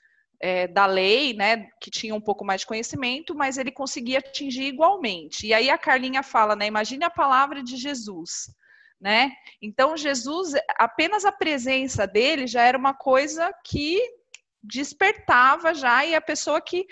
é, 0.41 0.67
da 0.67 0.85
lei, 0.85 1.33
né, 1.33 1.67
que 1.81 1.91
tinham 1.91 2.17
um 2.17 2.21
pouco 2.21 2.43
mais 2.43 2.61
de 2.61 2.67
conhecimento, 2.67 3.35
mas 3.35 3.57
ele 3.57 3.71
conseguia 3.71 4.19
atingir 4.19 4.63
igualmente. 4.63 5.45
E 5.45 5.53
aí 5.53 5.69
a 5.69 5.77
Carlinha 5.77 6.23
fala, 6.23 6.55
né, 6.55 6.65
imagine 6.65 7.03
a 7.03 7.09
palavra 7.09 7.61
de 7.61 7.75
Jesus, 7.75 8.49
né? 8.99 9.31
Então 9.61 9.95
Jesus, 9.95 10.53
apenas 10.77 11.23
a 11.23 11.31
presença 11.31 12.07
dele 12.07 12.47
já 12.47 12.63
era 12.63 12.77
uma 12.77 12.93
coisa 12.93 13.53
que 13.65 14.01
despertava 14.61 15.73
já 15.73 16.05
e 16.05 16.15
a 16.15 16.21
pessoa 16.21 16.59
que 16.59 16.85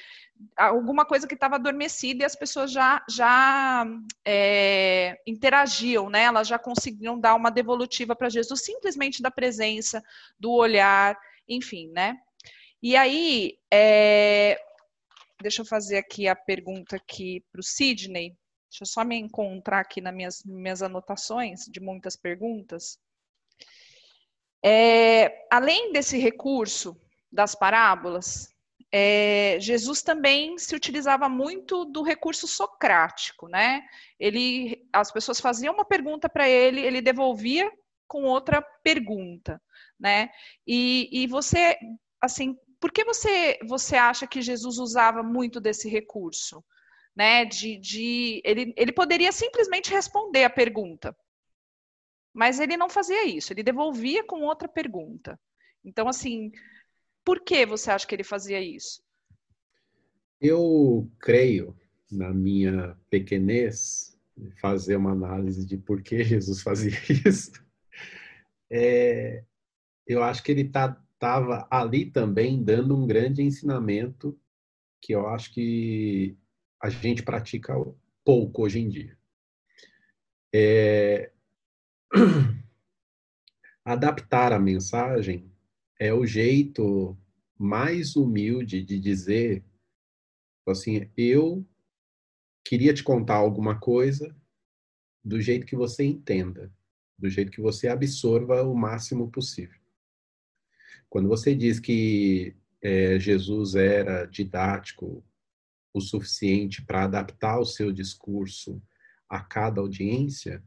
alguma 0.55 1.05
coisa 1.05 1.27
que 1.27 1.33
estava 1.33 1.55
adormecida 1.55 2.23
e 2.23 2.25
as 2.25 2.35
pessoas 2.35 2.71
já 2.71 3.03
já 3.09 3.85
é, 4.25 5.19
interagiam, 5.25 6.09
né? 6.09 6.23
Elas 6.23 6.47
já 6.47 6.59
conseguiam 6.59 7.19
dar 7.19 7.35
uma 7.35 7.49
devolutiva 7.49 8.15
para 8.15 8.29
Jesus 8.29 8.63
simplesmente 8.63 9.21
da 9.21 9.31
presença, 9.31 10.03
do 10.39 10.51
olhar, 10.51 11.17
enfim, 11.47 11.89
né? 11.91 12.17
E 12.81 12.95
aí, 12.95 13.57
é... 13.71 14.59
deixa 15.41 15.61
eu 15.61 15.65
fazer 15.65 15.97
aqui 15.97 16.27
a 16.27 16.35
pergunta 16.35 16.95
aqui 16.95 17.43
para 17.51 17.59
o 17.59 17.63
Sidney. 17.63 18.35
Deixa 18.69 18.83
eu 18.83 18.87
só 18.87 19.03
me 19.03 19.15
encontrar 19.15 19.79
aqui 19.79 20.01
nas 20.01 20.13
minhas, 20.13 20.43
minhas 20.43 20.81
anotações 20.81 21.65
de 21.65 21.79
muitas 21.79 22.15
perguntas. 22.15 22.99
É, 24.63 25.47
além 25.51 25.91
desse 25.91 26.17
recurso 26.17 26.99
das 27.31 27.55
parábolas, 27.55 28.53
é, 28.91 29.57
Jesus 29.59 30.01
também 30.01 30.57
se 30.57 30.75
utilizava 30.75 31.27
muito 31.27 31.83
do 31.85 32.01
recurso 32.01 32.47
socrático, 32.47 33.47
né? 33.47 33.85
Ele, 34.19 34.87
as 34.93 35.11
pessoas 35.11 35.41
faziam 35.41 35.73
uma 35.73 35.85
pergunta 35.85 36.29
para 36.29 36.47
ele, 36.47 36.81
ele 36.81 37.01
devolvia 37.01 37.69
com 38.07 38.23
outra 38.23 38.61
pergunta, 38.83 39.61
né? 39.99 40.29
E, 40.65 41.09
e 41.11 41.27
você, 41.27 41.77
assim, 42.21 42.57
por 42.79 42.91
que 42.91 43.03
você, 43.03 43.59
você 43.67 43.97
acha 43.97 44.25
que 44.25 44.41
Jesus 44.41 44.77
usava 44.77 45.21
muito 45.21 45.59
desse 45.59 45.89
recurso? 45.89 46.63
Né, 47.15 47.45
de, 47.45 47.79
de 47.79 48.41
ele, 48.45 48.75
ele 48.77 48.91
poderia 48.91 49.31
simplesmente 49.31 49.89
responder 49.89 50.43
a 50.43 50.51
pergunta, 50.51 51.17
mas 52.31 52.59
ele 52.59 52.77
não 52.77 52.87
fazia 52.87 53.25
isso, 53.25 53.51
ele 53.51 53.63
devolvia 53.63 54.23
com 54.23 54.43
outra 54.43 54.67
pergunta. 54.67 55.39
Então, 55.83 56.07
assim, 56.07 56.51
por 57.27 57.41
que 57.41 57.65
você 57.65 57.91
acha 57.91 58.07
que 58.07 58.15
ele 58.15 58.23
fazia 58.23 58.61
isso? 58.61 59.03
Eu 60.39 61.11
creio, 61.19 61.77
na 62.09 62.33
minha 62.33 62.97
pequenez, 63.09 64.17
fazer 64.61 64.95
uma 64.95 65.11
análise 65.11 65.65
de 65.65 65.75
por 65.75 66.01
que 66.01 66.23
Jesus 66.23 66.61
fazia 66.61 66.89
isso. 67.27 67.51
É, 68.71 69.43
eu 70.07 70.23
acho 70.23 70.41
que 70.41 70.53
ele 70.53 70.61
estava 70.61 71.67
ali 71.69 72.09
também 72.09 72.63
dando 72.63 72.95
um 72.95 73.05
grande 73.05 73.43
ensinamento 73.43 74.39
que 75.01 75.13
eu 75.13 75.27
acho 75.27 75.53
que 75.53 76.37
a 76.81 76.89
gente 76.89 77.23
pratica 77.23 77.73
pouco 78.23 78.63
hoje 78.63 78.79
em 78.79 78.87
dia. 78.87 79.17
É... 80.55 81.33
Adaptar 83.83 84.53
a 84.53 84.59
mensagem 84.59 85.56
é 85.99 86.13
o 86.13 86.25
jeito 86.25 87.17
mais 87.57 88.15
humilde 88.15 88.83
de 88.83 88.99
dizer 88.99 89.63
assim, 90.67 91.09
eu 91.15 91.65
queria 92.63 92.93
te 92.93 93.03
contar 93.03 93.35
alguma 93.35 93.79
coisa 93.79 94.35
do 95.23 95.41
jeito 95.41 95.65
que 95.65 95.75
você 95.75 96.03
entenda, 96.03 96.71
do 97.17 97.29
jeito 97.29 97.51
que 97.51 97.61
você 97.61 97.87
absorva 97.87 98.63
o 98.63 98.75
máximo 98.75 99.31
possível. 99.31 99.79
Quando 101.09 101.29
você 101.29 101.55
diz 101.55 101.79
que 101.79 102.55
é, 102.81 103.17
Jesus 103.17 103.75
era 103.75 104.25
didático 104.25 105.23
o 105.93 106.01
suficiente 106.01 106.81
para 106.85 107.05
adaptar 107.05 107.59
o 107.59 107.65
seu 107.65 107.91
discurso 107.91 108.81
a 109.29 109.39
cada 109.39 109.81
audiência, 109.81 110.63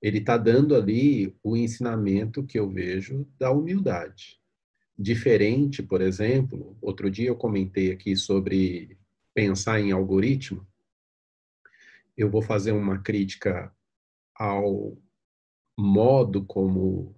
ele 0.00 0.18
está 0.18 0.36
dando 0.36 0.74
ali 0.74 1.36
o 1.42 1.56
ensinamento 1.56 2.44
que 2.44 2.58
eu 2.58 2.68
vejo 2.70 3.28
da 3.38 3.50
humildade. 3.50 4.40
Diferente, 4.98 5.82
por 5.82 6.00
exemplo, 6.00 6.76
outro 6.80 7.10
dia 7.10 7.28
eu 7.28 7.36
comentei 7.36 7.92
aqui 7.92 8.16
sobre 8.16 8.98
pensar 9.34 9.80
em 9.80 9.92
algoritmo. 9.92 10.66
Eu 12.16 12.30
vou 12.30 12.42
fazer 12.42 12.72
uma 12.72 12.98
crítica 12.98 13.74
ao 14.34 14.96
modo 15.78 16.44
como 16.44 17.14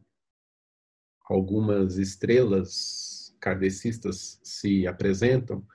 algumas 1.24 1.96
estrelas 1.96 3.36
kardecistas 3.40 4.40
se 4.42 4.86
apresentam, 4.86 5.66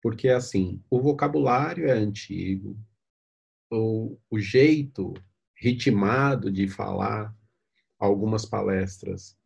porque 0.00 0.28
assim, 0.28 0.82
o 0.88 1.00
vocabulário 1.00 1.88
é 1.88 1.92
antigo, 1.92 2.78
o, 3.70 4.16
o 4.30 4.38
jeito 4.38 5.14
ritmado 5.58 6.50
de 6.50 6.68
falar 6.68 7.34
algumas 7.98 8.44
palestras 8.44 9.36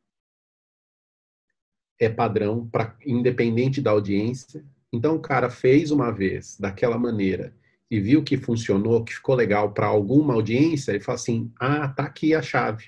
é 1.98 2.09
padrão 2.09 2.68
para 2.68 2.96
independente 3.07 3.81
da 3.81 3.92
audiência. 3.92 4.64
Então 4.92 5.16
o 5.16 5.20
cara 5.20 5.48
fez 5.48 5.90
uma 5.90 6.11
vez 6.11 6.59
daquela 6.59 6.98
maneira 6.98 7.55
e 7.90 8.01
viu 8.01 8.22
que 8.22 8.37
funcionou, 8.37 9.05
que 9.05 9.14
ficou 9.14 9.35
legal 9.35 9.72
para 9.72 9.87
alguma 9.87 10.35
audiência, 10.35 10.92
ele 10.92 11.01
fala 11.01 11.16
assim: 11.16 11.53
ah, 11.59 11.88
tá 11.88 12.05
aqui 12.05 12.35
a 12.35 12.42
chave. 12.42 12.87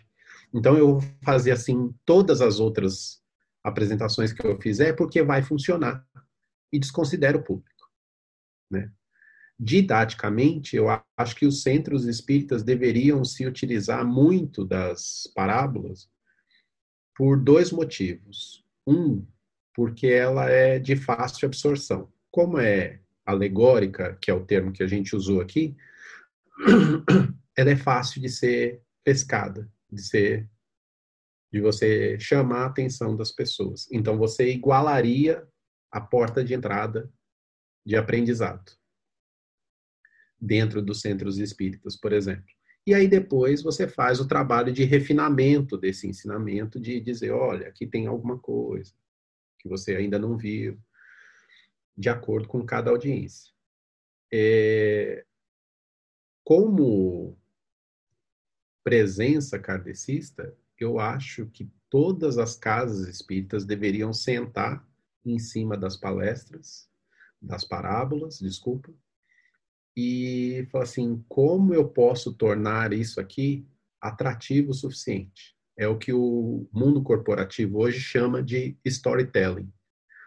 Então 0.53 0.77
eu 0.77 1.01
vou 1.01 1.11
fazer 1.23 1.53
assim 1.53 1.95
todas 2.05 2.41
as 2.41 2.61
outras 2.61 3.23
apresentações 3.63 4.33
que 4.33 4.47
eu 4.47 4.61
fizer 4.61 4.93
porque 4.95 5.23
vai 5.23 5.43
funcionar 5.43 6.07
e 6.73 6.79
desconsidera 6.79 7.39
o 7.39 7.43
público, 7.43 7.91
né? 8.71 8.91
Didaticamente, 9.59 10.75
eu 10.75 10.87
acho 11.17 11.37
que 11.37 11.47
os 11.47 11.63
centros 11.63 12.07
espíritas 12.07 12.65
deveriam 12.65 13.25
se 13.25 13.47
utilizar 13.47 14.05
muito 14.05 14.65
das 14.65 15.31
parábolas 15.35 16.11
por 17.17 17.39
dois 17.39 17.71
motivos. 17.71 18.65
Um, 18.87 19.25
porque 19.73 20.09
ela 20.09 20.51
é 20.51 20.79
de 20.79 20.97
fácil 20.97 21.47
absorção. 21.47 22.13
Como 22.31 22.59
é 22.59 23.01
alegórica, 23.25 24.19
que 24.21 24.31
é 24.31 24.35
o 24.35 24.45
termo 24.45 24.73
que 24.73 24.83
a 24.83 24.89
gente 24.89 25.15
usou 25.15 25.41
aqui, 25.41 25.77
ela 27.57 27.71
é 27.71 27.77
fácil 27.77 28.21
de 28.21 28.29
ser 28.29 28.83
pescada, 29.05 29.71
de 29.91 30.03
ser 30.03 30.49
de 31.53 31.61
você 31.61 32.19
chamar 32.19 32.63
a 32.63 32.67
atenção 32.67 33.15
das 33.17 33.31
pessoas. 33.31 33.89
Então 33.93 34.19
você 34.19 34.51
igualaria 34.51 35.47
a 35.93 36.01
porta 36.01 36.43
de 36.43 36.53
entrada 36.53 37.09
de 37.87 37.95
aprendizado 37.95 38.73
dentro 40.45 40.83
dos 40.83 41.01
centros 41.01 41.39
espíritas, 41.39 41.97
por 41.97 42.13
exemplo. 42.13 42.45
E 42.87 42.93
aí 42.93 43.09
depois 43.09 43.63
você 43.63 43.89
faz 43.89 44.21
o 44.21 44.29
trabalho 44.29 44.73
de 44.73 44.85
refinamento 44.85 45.79
desse 45.79 46.07
ensinamento, 46.07 46.79
de 46.79 47.01
dizer, 47.01 47.31
olha, 47.31 47.69
aqui 47.69 47.87
tem 47.87 48.07
alguma 48.07 48.39
coisa 48.39 48.93
que 49.59 49.69
você 49.69 49.97
ainda 49.97 50.19
não 50.19 50.37
viu, 50.37 50.79
de 51.97 52.11
acordo 52.11 52.47
com 52.47 52.65
cada 52.65 52.91
audiência. 52.91 53.51
É, 54.31 55.25
como 56.45 57.39
presença 58.83 59.59
kardecista, 59.59 60.55
eu 60.79 60.99
acho 60.99 61.47
que 61.47 61.71
todas 61.89 62.37
as 62.37 62.55
casas 62.55 63.09
espíritas 63.09 63.65
deveriam 63.65 64.13
sentar 64.13 64.87
em 65.25 65.39
cima 65.39 65.75
das 65.75 65.97
palestras, 65.97 66.91
das 67.41 67.65
parábolas, 67.65 68.41
desculpa, 68.41 68.93
e 69.97 70.67
falar 70.71 70.85
assim, 70.85 71.25
como 71.29 71.73
eu 71.73 71.89
posso 71.89 72.33
tornar 72.33 72.93
isso 72.93 73.21
aqui 73.21 73.67
atrativo 74.01 74.71
o 74.71 74.75
suficiente? 74.75 75.55
É 75.77 75.89
o 75.89 75.99
que 75.99 76.13
o 76.13 76.69
mundo 76.73 77.03
corporativo 77.03 77.79
hoje 77.79 78.01
chama 78.01 78.43
de 78.43 78.77
storytelling. 78.85 79.73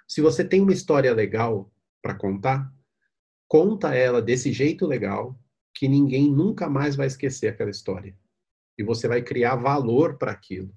Se 0.07 0.21
você 0.21 0.43
tem 0.43 0.61
uma 0.61 0.73
história 0.73 1.13
legal 1.13 1.71
para 2.01 2.15
contar, 2.15 2.73
conta 3.47 3.93
ela 3.93 4.21
desse 4.21 4.51
jeito 4.51 4.85
legal 4.85 5.39
que 5.73 5.87
ninguém 5.87 6.31
nunca 6.31 6.69
mais 6.69 6.95
vai 6.95 7.07
esquecer 7.07 7.47
aquela 7.47 7.69
história. 7.69 8.17
E 8.77 8.83
você 8.83 9.07
vai 9.07 9.21
criar 9.21 9.55
valor 9.55 10.17
para 10.17 10.31
aquilo. 10.31 10.73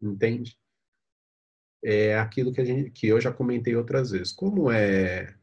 Entende? 0.00 0.58
É 1.82 2.18
aquilo 2.18 2.52
que, 2.52 2.64
gente, 2.64 2.90
que 2.90 3.06
eu 3.06 3.20
já 3.20 3.32
comentei 3.32 3.74
outras 3.74 4.10
vezes. 4.10 4.32
Como 4.32 4.70
é 4.70 5.34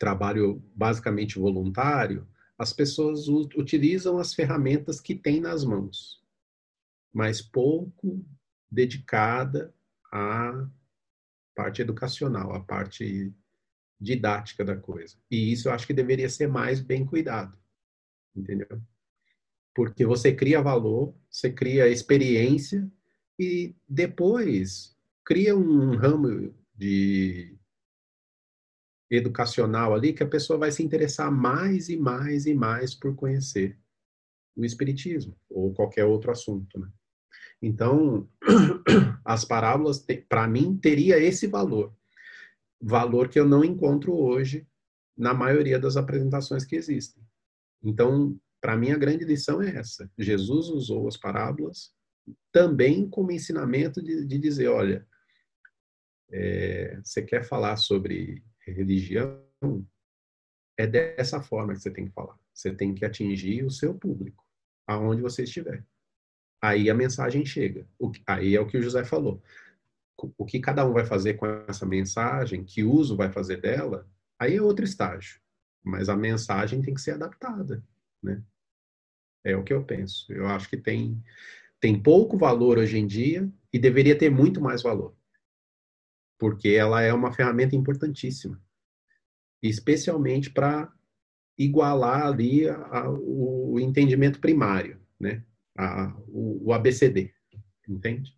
trabalho 0.00 0.62
basicamente 0.74 1.38
voluntário, 1.38 2.26
as 2.58 2.72
pessoas 2.72 3.28
utilizam 3.28 4.18
as 4.18 4.34
ferramentas 4.34 4.98
que 4.98 5.14
têm 5.14 5.40
nas 5.40 5.62
mãos, 5.62 6.24
mas 7.12 7.42
pouco 7.42 8.24
dedicada 8.70 9.72
à 10.10 10.66
parte 11.54 11.82
educacional, 11.82 12.54
à 12.54 12.60
parte 12.60 13.32
didática 14.00 14.64
da 14.64 14.74
coisa. 14.74 15.16
E 15.30 15.52
isso 15.52 15.68
eu 15.68 15.72
acho 15.72 15.86
que 15.86 15.92
deveria 15.92 16.30
ser 16.30 16.48
mais 16.48 16.80
bem 16.80 17.04
cuidado, 17.04 17.56
entendeu? 18.34 18.80
Porque 19.74 20.06
você 20.06 20.34
cria 20.34 20.62
valor, 20.62 21.14
você 21.28 21.52
cria 21.52 21.88
experiência 21.88 22.90
e 23.38 23.74
depois 23.86 24.96
cria 25.24 25.54
um 25.54 25.94
ramo 25.96 26.54
de 26.74 27.59
educacional 29.10 29.94
ali 29.94 30.12
que 30.12 30.22
a 30.22 30.28
pessoa 30.28 30.58
vai 30.58 30.70
se 30.70 30.82
interessar 30.82 31.30
mais 31.30 31.88
e 31.88 31.96
mais 31.96 32.46
e 32.46 32.54
mais 32.54 32.94
por 32.94 33.14
conhecer 33.16 33.78
o 34.56 34.64
espiritismo 34.64 35.36
ou 35.48 35.72
qualquer 35.74 36.04
outro 36.04 36.30
assunto, 36.30 36.78
né? 36.78 36.88
Então, 37.62 38.28
as 39.24 39.44
parábolas 39.44 40.04
para 40.28 40.46
mim 40.46 40.76
teria 40.76 41.18
esse 41.18 41.46
valor. 41.46 41.94
Valor 42.80 43.28
que 43.28 43.38
eu 43.38 43.46
não 43.46 43.62
encontro 43.62 44.14
hoje 44.14 44.66
na 45.16 45.34
maioria 45.34 45.78
das 45.78 45.96
apresentações 45.96 46.64
que 46.64 46.76
existem. 46.76 47.22
Então, 47.82 48.38
para 48.60 48.76
mim 48.76 48.90
a 48.90 48.98
grande 48.98 49.24
lição 49.24 49.60
é 49.62 49.76
essa. 49.76 50.10
Jesus 50.18 50.68
usou 50.68 51.06
as 51.06 51.16
parábolas 51.16 51.92
também 52.52 53.08
como 53.08 53.32
ensinamento 53.32 54.02
de, 54.02 54.24
de 54.24 54.38
dizer, 54.38 54.68
olha, 54.68 55.06
é, 56.30 57.00
você 57.02 57.22
quer 57.22 57.44
falar 57.44 57.76
sobre 57.76 58.42
religião, 58.66 59.40
é 60.78 60.86
dessa 60.86 61.42
forma 61.42 61.74
que 61.74 61.80
você 61.80 61.90
tem 61.90 62.06
que 62.06 62.12
falar. 62.12 62.38
Você 62.52 62.72
tem 62.72 62.94
que 62.94 63.04
atingir 63.04 63.64
o 63.64 63.70
seu 63.70 63.94
público, 63.94 64.44
aonde 64.86 65.22
você 65.22 65.44
estiver. 65.44 65.84
Aí 66.62 66.90
a 66.90 66.94
mensagem 66.94 67.44
chega. 67.44 67.86
aí 68.26 68.54
é 68.54 68.60
o 68.60 68.66
que 68.66 68.76
o 68.76 68.82
José 68.82 69.04
falou. 69.04 69.42
O 70.36 70.44
que 70.44 70.60
cada 70.60 70.86
um 70.86 70.92
vai 70.92 71.06
fazer 71.06 71.34
com 71.34 71.46
essa 71.46 71.86
mensagem, 71.86 72.64
que 72.64 72.84
uso 72.84 73.16
vai 73.16 73.30
fazer 73.32 73.58
dela, 73.58 74.06
aí 74.38 74.56
é 74.56 74.62
outro 74.62 74.84
estágio. 74.84 75.40
Mas 75.82 76.10
a 76.10 76.16
mensagem 76.16 76.82
tem 76.82 76.92
que 76.92 77.00
ser 77.00 77.12
adaptada, 77.12 77.82
né? 78.22 78.42
É 79.42 79.56
o 79.56 79.64
que 79.64 79.72
eu 79.72 79.82
penso. 79.82 80.30
Eu 80.30 80.46
acho 80.46 80.68
que 80.68 80.76
tem 80.76 81.22
tem 81.80 81.98
pouco 81.98 82.36
valor 82.36 82.76
hoje 82.76 82.98
em 82.98 83.06
dia 83.06 83.50
e 83.72 83.78
deveria 83.78 84.16
ter 84.16 84.30
muito 84.30 84.60
mais 84.60 84.82
valor 84.82 85.16
porque 86.40 86.70
ela 86.70 87.02
é 87.02 87.12
uma 87.12 87.30
ferramenta 87.30 87.76
importantíssima, 87.76 88.58
especialmente 89.62 90.50
para 90.50 90.90
igualar 91.58 92.26
ali 92.26 92.66
a, 92.66 92.76
a, 92.76 93.10
o 93.10 93.78
entendimento 93.78 94.40
primário, 94.40 94.98
né? 95.20 95.44
A, 95.76 96.16
o, 96.26 96.68
o, 96.68 96.72
ABCD, 96.72 97.32
entende? 97.86 98.34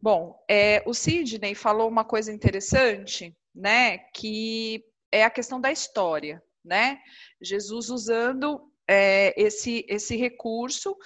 Bom, 0.00 0.44
é, 0.50 0.82
o 0.84 0.92
Sidney 0.92 1.54
falou 1.54 1.88
uma 1.88 2.04
coisa 2.04 2.32
interessante, 2.32 3.36
né? 3.54 3.98
Que 4.12 4.84
é 5.12 5.22
a 5.24 5.30
questão 5.30 5.60
da 5.60 5.70
história, 5.70 6.42
né? 6.64 6.98
Jesus 7.40 7.90
usando 7.90 8.60
é, 8.88 9.40
esse, 9.40 9.86
esse 9.88 10.16
recurso 10.16 10.96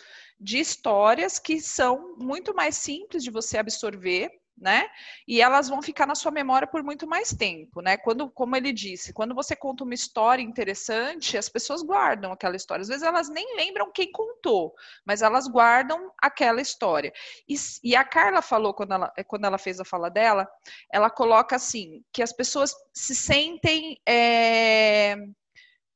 de 0.40 0.58
histórias 0.58 1.38
que 1.38 1.60
são 1.60 2.16
muito 2.16 2.54
mais 2.54 2.76
simples 2.76 3.22
de 3.22 3.30
você 3.30 3.58
absorver, 3.58 4.30
né? 4.56 4.88
E 5.26 5.40
elas 5.40 5.68
vão 5.68 5.82
ficar 5.82 6.06
na 6.06 6.14
sua 6.14 6.30
memória 6.30 6.66
por 6.66 6.82
muito 6.82 7.06
mais 7.06 7.30
tempo, 7.34 7.80
né? 7.80 7.96
Quando, 7.96 8.30
como 8.30 8.56
ele 8.56 8.72
disse, 8.72 9.12
quando 9.12 9.34
você 9.34 9.56
conta 9.56 9.84
uma 9.84 9.94
história 9.94 10.42
interessante, 10.42 11.36
as 11.36 11.48
pessoas 11.48 11.82
guardam 11.82 12.32
aquela 12.32 12.56
história. 12.56 12.82
Às 12.82 12.88
vezes 12.88 13.02
elas 13.02 13.28
nem 13.28 13.56
lembram 13.56 13.90
quem 13.92 14.10
contou, 14.10 14.74
mas 15.04 15.22
elas 15.22 15.48
guardam 15.48 16.12
aquela 16.20 16.60
história. 16.60 17.12
E, 17.48 17.56
e 17.82 17.96
a 17.96 18.04
Carla 18.04 18.40
falou 18.40 18.72
quando 18.72 18.92
ela, 18.92 19.12
quando 19.26 19.44
ela 19.44 19.58
fez 19.58 19.80
a 19.80 19.84
fala 19.84 20.08
dela, 20.08 20.48
ela 20.90 21.10
coloca 21.10 21.56
assim 21.56 22.02
que 22.12 22.22
as 22.22 22.32
pessoas 22.32 22.74
se 22.92 23.14
sentem 23.14 24.00
é, 24.06 25.16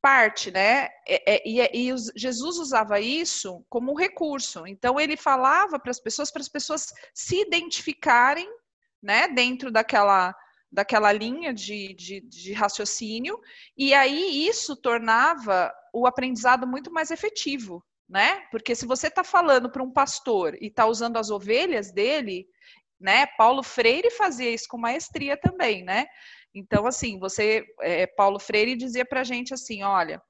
parte, 0.01 0.51
né? 0.51 0.89
E, 1.07 1.61
e, 1.61 1.91
e, 1.91 1.97
Jesus 2.17 2.59
usava 2.59 3.01
isso 3.01 3.65
como 3.69 3.93
um 3.93 3.97
recurso. 3.97 4.67
Então 4.67 4.99
ele 4.99 5.17
falava 5.17 5.79
para 5.79 5.91
as 5.91 6.01
pessoas, 6.01 6.31
para 6.31 6.43
as 6.43 6.49
pessoas 6.49 6.93
se 7.15 7.41
identificarem, 7.41 8.49
né? 9.03 9.29
Dentro 9.29 9.71
daquela 9.71 10.35
daquela 10.71 11.11
linha 11.11 11.53
de, 11.53 11.95
de, 11.95 12.21
de 12.21 12.53
raciocínio, 12.53 13.41
e 13.75 13.95
aí 13.95 14.47
isso 14.47 14.77
tornava 14.77 15.73
o 15.95 16.07
aprendizado 16.07 16.67
muito 16.67 16.93
mais 16.93 17.11
efetivo, 17.11 17.83
né? 18.07 18.43
Porque 18.51 18.75
se 18.75 18.85
você 18.85 19.09
está 19.09 19.25
falando 19.25 19.71
para 19.71 19.83
um 19.83 19.91
pastor 19.91 20.55
e 20.61 20.67
está 20.67 20.85
usando 20.85 21.17
as 21.17 21.31
ovelhas 21.31 21.91
dele, 21.91 22.47
né? 23.01 23.27
Paulo 23.39 23.63
Freire 23.63 24.11
fazia 24.11 24.51
isso 24.51 24.67
com 24.69 24.77
maestria 24.77 25.37
também, 25.37 25.85
né? 25.85 26.07
Então, 26.55 26.87
assim, 26.87 27.19
você, 27.19 27.65
é, 27.81 28.07
Paulo 28.07 28.39
Freire 28.39 28.77
dizia 28.77 29.05
para 29.05 29.21
a 29.21 29.25
gente 29.25 29.53
assim, 29.53 29.83
olha, 29.83 30.23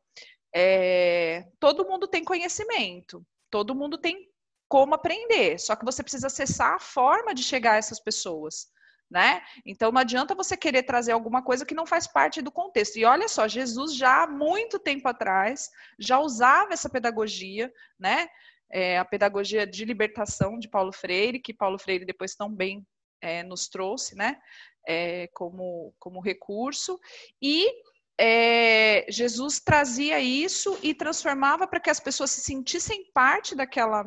é, 0.55 1.45
todo 1.61 1.87
mundo 1.87 2.09
tem 2.09 2.25
conhecimento, 2.25 3.25
todo 3.51 3.75
mundo 3.75 3.99
tem 3.99 4.29
como 4.69 4.95
aprender, 4.95 5.59
só 5.59 5.75
que 5.75 5.85
você 5.85 6.03
precisa 6.03 6.27
acessar 6.27 6.75
a 6.75 6.81
forma 6.81 7.35
de 7.35 7.43
chegar 7.43 7.73
a 7.73 7.77
essas 7.77 8.01
pessoas. 8.01 8.67
Né? 9.11 9.41
Então 9.65 9.91
não 9.91 10.03
adianta 10.03 10.35
você 10.35 10.55
querer 10.55 10.83
trazer 10.83 11.13
alguma 11.13 11.43
coisa 11.43 11.65
que 11.65 11.75
não 11.75 11.87
faz 11.87 12.07
parte 12.07 12.43
do 12.43 12.53
contexto. 12.53 12.99
E 12.99 13.07
olha 13.07 13.27
só, 13.27 13.49
Jesus 13.49 13.95
já 13.95 14.25
há 14.25 14.27
muito 14.27 14.79
tempo 14.79 15.09
atrás 15.09 15.71
já 15.99 16.19
usava 16.19 16.75
essa 16.75 16.91
pedagogia, 16.91 17.73
né? 17.99 18.29
É, 18.71 18.99
a 18.99 19.07
pedagogia 19.07 19.67
de 19.67 19.87
libertação 19.87 20.59
de 20.59 20.69
Paulo 20.69 20.93
Freire, 20.93 21.41
que 21.41 21.55
Paulo 21.55 21.79
Freire 21.79 22.05
depois 22.05 22.35
tão 22.35 22.55
bem 22.55 22.87
é, 23.21 23.43
nos 23.43 23.69
trouxe, 23.69 24.15
né? 24.15 24.41
é, 24.89 25.27
como, 25.35 25.95
como 25.99 26.19
recurso, 26.19 26.99
e 27.43 27.71
é, 28.19 29.05
Jesus 29.11 29.61
trazia 29.61 30.19
isso 30.19 30.79
e 30.83 30.95
transformava 30.95 31.67
para 31.67 31.79
que 31.79 31.91
as 31.91 32.01
pessoas 32.01 32.31
se 32.31 32.41
sentissem 32.41 33.11
parte 33.13 33.55
daquela, 33.55 34.05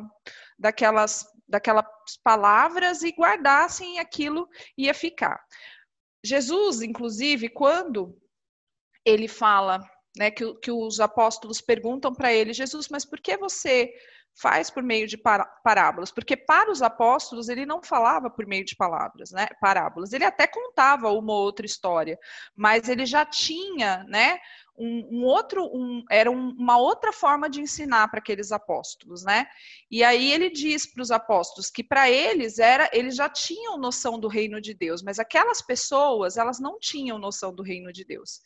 daquelas, 0.58 1.24
daquelas 1.48 1.86
palavras 2.24 3.02
e 3.02 3.12
guardassem 3.12 4.00
aquilo 4.00 4.48
ia 4.76 4.92
ficar. 4.92 5.40
Jesus, 6.24 6.82
inclusive, 6.82 7.48
quando 7.48 8.20
ele 9.04 9.28
fala, 9.28 9.80
né, 10.16 10.32
que, 10.32 10.52
que 10.56 10.70
os 10.70 10.98
apóstolos 10.98 11.60
perguntam 11.60 12.12
para 12.12 12.32
ele, 12.32 12.52
Jesus, 12.52 12.88
mas 12.88 13.04
por 13.04 13.20
que 13.20 13.36
você 13.36 13.92
faz 14.34 14.70
por 14.70 14.82
meio 14.82 15.06
de 15.06 15.16
parábolas, 15.16 16.10
porque 16.10 16.36
para 16.36 16.70
os 16.70 16.82
apóstolos 16.82 17.48
ele 17.48 17.66
não 17.66 17.82
falava 17.82 18.30
por 18.30 18.46
meio 18.46 18.64
de 18.64 18.74
palavras, 18.74 19.30
né, 19.30 19.46
parábolas. 19.60 20.12
Ele 20.12 20.24
até 20.24 20.46
contava 20.46 21.10
uma 21.10 21.32
ou 21.32 21.42
outra 21.42 21.66
história, 21.66 22.18
mas 22.56 22.88
ele 22.88 23.04
já 23.04 23.24
tinha, 23.24 24.04
né, 24.04 24.38
um, 24.76 25.18
um 25.18 25.24
outro, 25.24 25.64
um, 25.66 26.02
era 26.10 26.30
um, 26.30 26.50
uma 26.50 26.78
outra 26.78 27.12
forma 27.12 27.48
de 27.48 27.60
ensinar 27.60 28.08
para 28.08 28.20
aqueles 28.20 28.52
apóstolos, 28.52 29.22
né? 29.22 29.46
E 29.90 30.02
aí 30.02 30.32
ele 30.32 30.50
diz 30.50 30.86
para 30.86 31.02
os 31.02 31.10
apóstolos 31.10 31.70
que 31.70 31.84
para 31.84 32.10
eles 32.10 32.58
era, 32.58 32.88
eles 32.92 33.14
já 33.14 33.28
tinham 33.28 33.76
noção 33.76 34.18
do 34.18 34.28
reino 34.28 34.60
de 34.60 34.72
Deus, 34.72 35.02
mas 35.02 35.18
aquelas 35.18 35.60
pessoas 35.60 36.36
elas 36.36 36.58
não 36.58 36.78
tinham 36.78 37.18
noção 37.18 37.54
do 37.54 37.62
reino 37.62 37.92
de 37.92 38.04
Deus. 38.04 38.40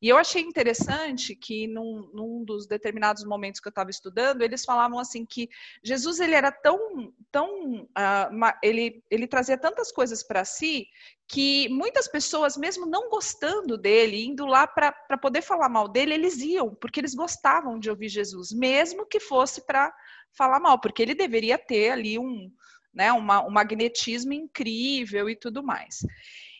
E 0.00 0.08
eu 0.08 0.16
achei 0.16 0.42
interessante 0.42 1.34
que 1.34 1.66
num, 1.66 2.10
num 2.12 2.44
dos 2.44 2.66
determinados 2.66 3.24
momentos 3.24 3.60
que 3.60 3.68
eu 3.68 3.72
estava 3.72 3.90
estudando, 3.90 4.42
eles 4.42 4.64
falavam 4.64 4.98
assim 4.98 5.26
que 5.26 5.48
Jesus 5.82 6.20
ele 6.20 6.34
era 6.34 6.52
tão, 6.52 7.12
tão, 7.30 7.82
uh, 7.82 8.52
ele, 8.62 9.02
ele 9.10 9.26
trazia 9.26 9.58
tantas 9.58 9.90
coisas 9.90 10.22
para 10.22 10.44
si 10.44 10.86
que 11.28 11.68
muitas 11.68 12.08
pessoas, 12.08 12.56
mesmo 12.56 12.86
não 12.86 13.08
gostando 13.08 13.78
dele, 13.78 14.24
indo 14.24 14.44
lá 14.44 14.66
para 14.66 14.92
poder 15.20 15.42
falar 15.42 15.68
mal 15.68 15.88
dele, 15.88 16.14
eles 16.14 16.38
iam, 16.38 16.74
porque 16.74 17.00
eles 17.00 17.14
gostavam 17.14 17.78
de 17.78 17.88
ouvir 17.88 18.08
Jesus, 18.08 18.52
mesmo 18.52 19.06
que 19.06 19.18
fosse 19.18 19.64
para 19.66 19.92
falar 20.32 20.60
mal, 20.60 20.80
porque 20.80 21.02
ele 21.02 21.14
deveria 21.14 21.58
ter 21.58 21.90
ali 21.90 22.18
um, 22.18 22.50
né, 22.92 23.12
uma, 23.12 23.46
um 23.46 23.50
magnetismo 23.50 24.32
incrível 24.32 25.28
e 25.28 25.36
tudo 25.36 25.62
mais. 25.62 26.00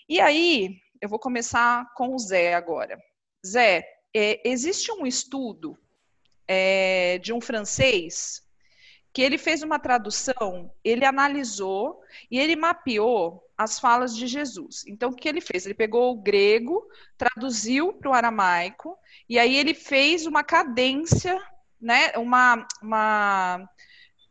E 0.09 0.21
aí, 0.21 0.77
eu 1.01 1.09
vou 1.09 1.19
começar 1.19 1.93
com 1.95 2.15
o 2.15 2.19
Zé 2.19 2.55
agora. 2.55 2.99
Zé, 3.47 3.85
é, 4.15 4.41
existe 4.49 4.91
um 4.93 5.07
estudo 5.07 5.79
é, 6.47 7.19
de 7.19 7.33
um 7.33 7.41
francês 7.41 8.42
que 9.13 9.21
ele 9.21 9.37
fez 9.37 9.63
uma 9.63 9.79
tradução, 9.79 10.73
ele 10.83 11.05
analisou 11.05 12.01
e 12.31 12.39
ele 12.39 12.57
mapeou 12.57 13.47
as 13.57 13.79
falas 13.79 14.17
de 14.17 14.27
Jesus. 14.27 14.85
Então, 14.87 15.11
o 15.11 15.15
que 15.15 15.29
ele 15.29 15.41
fez? 15.41 15.67
Ele 15.67 15.75
pegou 15.75 16.13
o 16.13 16.21
grego, 16.21 16.89
traduziu 17.19 17.93
para 17.93 18.11
o 18.11 18.15
aramaico, 18.15 18.99
e 19.29 19.39
aí 19.39 19.57
ele 19.57 19.75
fez 19.75 20.27
uma 20.27 20.43
cadência, 20.43 21.39
né, 21.81 22.13
uma, 22.17 22.67
uma 22.83 23.69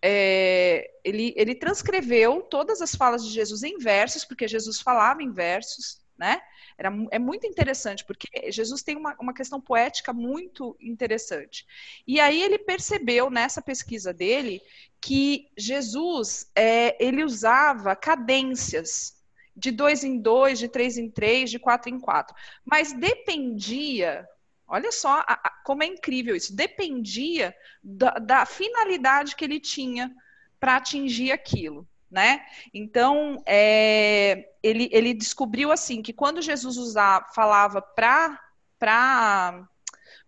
é, 0.01 0.89
ele, 1.03 1.33
ele 1.37 1.53
transcreveu 1.53 2.41
todas 2.41 2.81
as 2.81 2.95
falas 2.95 3.23
de 3.23 3.31
Jesus 3.31 3.61
em 3.61 3.77
versos, 3.77 4.25
porque 4.25 4.47
Jesus 4.47 4.81
falava 4.81 5.21
em 5.21 5.31
versos, 5.31 6.01
né? 6.17 6.41
Era, 6.81 6.91
é 7.11 7.19
muito 7.19 7.45
interessante, 7.45 8.03
porque 8.03 8.51
Jesus 8.51 8.81
tem 8.81 8.97
uma, 8.97 9.15
uma 9.19 9.35
questão 9.35 9.61
poética 9.61 10.11
muito 10.11 10.75
interessante. 10.81 11.63
E 12.07 12.19
aí 12.19 12.41
ele 12.41 12.57
percebeu 12.57 13.29
nessa 13.29 13.61
pesquisa 13.61 14.11
dele 14.11 14.59
que 14.99 15.47
Jesus 15.55 16.49
é, 16.55 16.97
ele 16.99 17.23
usava 17.23 17.95
cadências 17.95 19.15
de 19.55 19.69
dois 19.69 20.03
em 20.03 20.17
dois, 20.17 20.57
de 20.57 20.67
três 20.67 20.97
em 20.97 21.07
três, 21.07 21.51
de 21.51 21.59
quatro 21.59 21.87
em 21.87 21.99
quatro. 21.99 22.35
Mas 22.65 22.93
dependia, 22.93 24.27
olha 24.67 24.91
só 24.91 25.19
a, 25.19 25.33
a, 25.33 25.49
como 25.63 25.83
é 25.83 25.85
incrível 25.85 26.35
isso, 26.35 26.55
dependia 26.55 27.55
da, 27.83 28.13
da 28.13 28.43
finalidade 28.43 29.35
que 29.35 29.45
ele 29.45 29.59
tinha 29.59 30.11
para 30.59 30.77
atingir 30.77 31.31
aquilo. 31.31 31.87
Né? 32.11 32.41
Então, 32.73 33.41
é, 33.45 34.49
ele, 34.61 34.89
ele 34.91 35.13
descobriu 35.13 35.71
assim 35.71 36.01
que 36.01 36.11
quando 36.11 36.41
Jesus 36.41 36.75
usava, 36.75 37.25
falava 37.33 37.81
para 37.81 38.37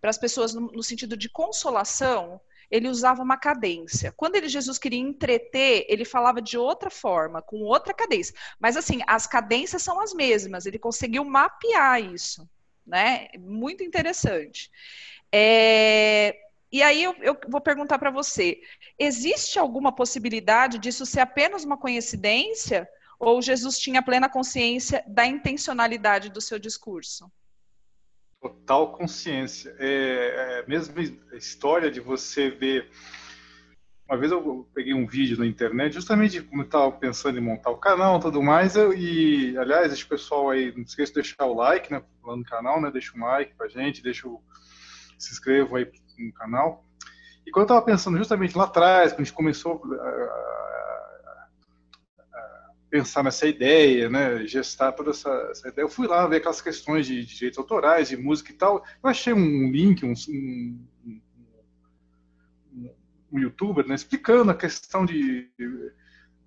as 0.02 0.18
pessoas 0.18 0.54
no, 0.54 0.72
no 0.72 0.82
sentido 0.82 1.18
de 1.18 1.28
consolação, 1.28 2.40
ele 2.72 2.88
usava 2.88 3.22
uma 3.22 3.38
cadência. 3.38 4.12
Quando 4.16 4.36
ele, 4.36 4.48
Jesus 4.48 4.80
queria 4.80 5.00
entreter, 5.00 5.86
ele 5.88 6.06
falava 6.06 6.42
de 6.42 6.58
outra 6.58 6.90
forma, 6.90 7.42
com 7.42 7.58
outra 7.58 7.94
cadência. 7.94 8.34
Mas 8.60 8.76
assim, 8.76 9.02
as 9.06 9.28
cadências 9.28 9.84
são 9.84 10.00
as 10.00 10.14
mesmas. 10.14 10.66
Ele 10.66 10.80
conseguiu 10.80 11.24
mapear 11.24 12.02
isso, 12.02 12.50
né? 12.88 13.28
Muito 13.38 13.84
interessante. 13.84 14.72
É... 15.32 16.36
E 16.74 16.82
aí 16.82 17.04
eu, 17.04 17.16
eu 17.22 17.38
vou 17.48 17.62
perguntar 17.62 18.00
para 18.00 18.10
você: 18.10 18.60
existe 18.98 19.60
alguma 19.60 19.92
possibilidade 19.92 20.80
disso 20.80 21.06
ser 21.06 21.20
apenas 21.20 21.64
uma 21.64 21.78
coincidência? 21.78 22.90
Ou 23.20 23.42
Jesus 23.44 23.78
tinha 23.78 24.02
plena 24.02 24.28
consciência 24.28 25.04
da 25.08 25.24
intencionalidade 25.24 26.30
do 26.30 26.42
seu 26.42 26.58
discurso? 26.58 27.32
Total 28.42 28.92
consciência. 28.92 29.74
É, 29.78 30.66
é 30.68 30.76
a 31.32 31.38
história 31.38 31.92
de 31.92 32.00
você 32.00 32.50
ver. 32.50 32.90
Uma 34.10 34.18
vez 34.18 34.32
eu 34.32 34.68
peguei 34.74 34.94
um 34.94 35.08
vídeo 35.08 35.38
na 35.38 35.46
internet, 35.46 35.94
justamente 35.94 36.42
como 36.42 36.64
eu 36.64 36.66
estava 36.66 36.92
pensando 36.92 37.38
em 37.38 37.42
montar 37.42 37.70
o 37.70 37.78
canal 37.78 38.18
e 38.18 38.22
tudo 38.22 38.44
mais, 38.44 38.76
eu, 38.76 38.94
e 38.94 39.58
aliás, 39.58 39.94
esse 39.94 40.06
pessoal 40.06 40.50
aí, 40.50 40.74
não 40.76 40.84
esqueça 40.84 41.14
de 41.14 41.22
deixar 41.22 41.46
o 41.46 41.54
like 41.54 41.92
né, 41.92 42.04
no 42.22 42.44
canal, 42.44 42.82
né? 42.82 42.92
Deixa 42.92 43.16
um 43.16 43.22
like 43.22 43.56
pra 43.56 43.70
gente, 43.70 44.04
deixa 44.04 44.28
o, 44.28 44.44
se 45.18 45.32
inscrevam 45.32 45.78
aí 45.78 45.86
no 46.20 46.34
canal. 46.34 46.84
E 47.46 47.52
quando 47.52 47.64
eu 47.64 47.74
estava 47.76 47.82
pensando 47.82 48.18
justamente 48.18 48.58
lá 48.58 48.66
atrás, 48.66 49.12
quando 49.12 49.22
a 49.22 49.24
gente 49.24 49.34
começou 49.34 49.82
pensar 52.94 53.24
nessa 53.24 53.48
ideia, 53.48 54.08
né, 54.08 54.46
gestar 54.46 54.92
toda 54.92 55.10
essa, 55.10 55.32
essa, 55.50 55.68
ideia. 55.68 55.84
Eu 55.84 55.90
fui 55.90 56.06
lá 56.06 56.28
ver 56.28 56.38
aquelas 56.38 56.62
questões 56.62 57.08
de, 57.08 57.26
de 57.26 57.34
direitos 57.34 57.58
autorais, 57.58 58.10
de 58.10 58.16
música 58.16 58.52
e 58.52 58.54
tal. 58.54 58.86
Eu 59.04 59.10
achei 59.10 59.34
um 59.34 59.72
link, 59.72 60.06
um, 60.06 60.14
um, 60.30 60.88
um, 61.04 62.90
um 63.32 63.40
youtuber, 63.40 63.88
né, 63.88 63.96
explicando 63.96 64.52
a 64.52 64.56
questão 64.56 65.08
de 65.08 65.50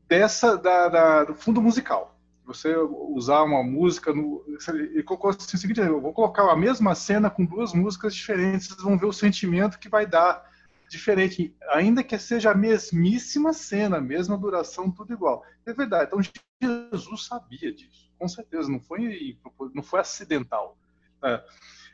dessa 0.07 0.57
da, 0.57 0.89
da, 0.89 1.25
do 1.25 1.35
fundo 1.35 1.61
musical. 1.61 2.16
Você 2.47 2.77
usar 2.77 3.43
uma 3.43 3.63
música 3.63 4.13
no, 4.13 4.45
ele 4.69 5.03
colocou 5.03 5.31
assim, 5.31 5.57
o 5.57 5.59
seguinte: 5.59 5.81
eu 5.81 6.01
vou 6.01 6.13
colocar 6.13 6.51
a 6.51 6.57
mesma 6.57 6.95
cena 6.95 7.29
com 7.29 7.45
duas 7.45 7.73
músicas 7.73 8.15
diferentes, 8.15 8.69
vocês 8.69 8.83
vão 8.83 8.97
ver 8.97 9.07
o 9.07 9.13
sentimento 9.13 9.79
que 9.79 9.89
vai 9.89 10.07
dar 10.07 10.49
diferente, 10.89 11.55
ainda 11.71 12.05
que 12.05 12.17
seja 12.19 12.53
a 12.53 12.55
mesmíssima 12.55 13.53
cena, 13.53 14.01
mesma 14.01 14.39
duração, 14.39 14.91
tudo 14.91 15.13
igual. 15.13 15.45
É 15.67 15.73
verdade. 15.73 16.07
Então 16.07 16.21
Jesus 16.63 17.27
sabia 17.27 17.75
disso, 17.75 18.11
com 18.19 18.29
certeza. 18.29 18.71
Não 18.71 18.81
foi, 18.81 19.37
não 19.75 19.83
foi 19.83 20.01
acidental. 20.01 20.79
É, 21.23 21.43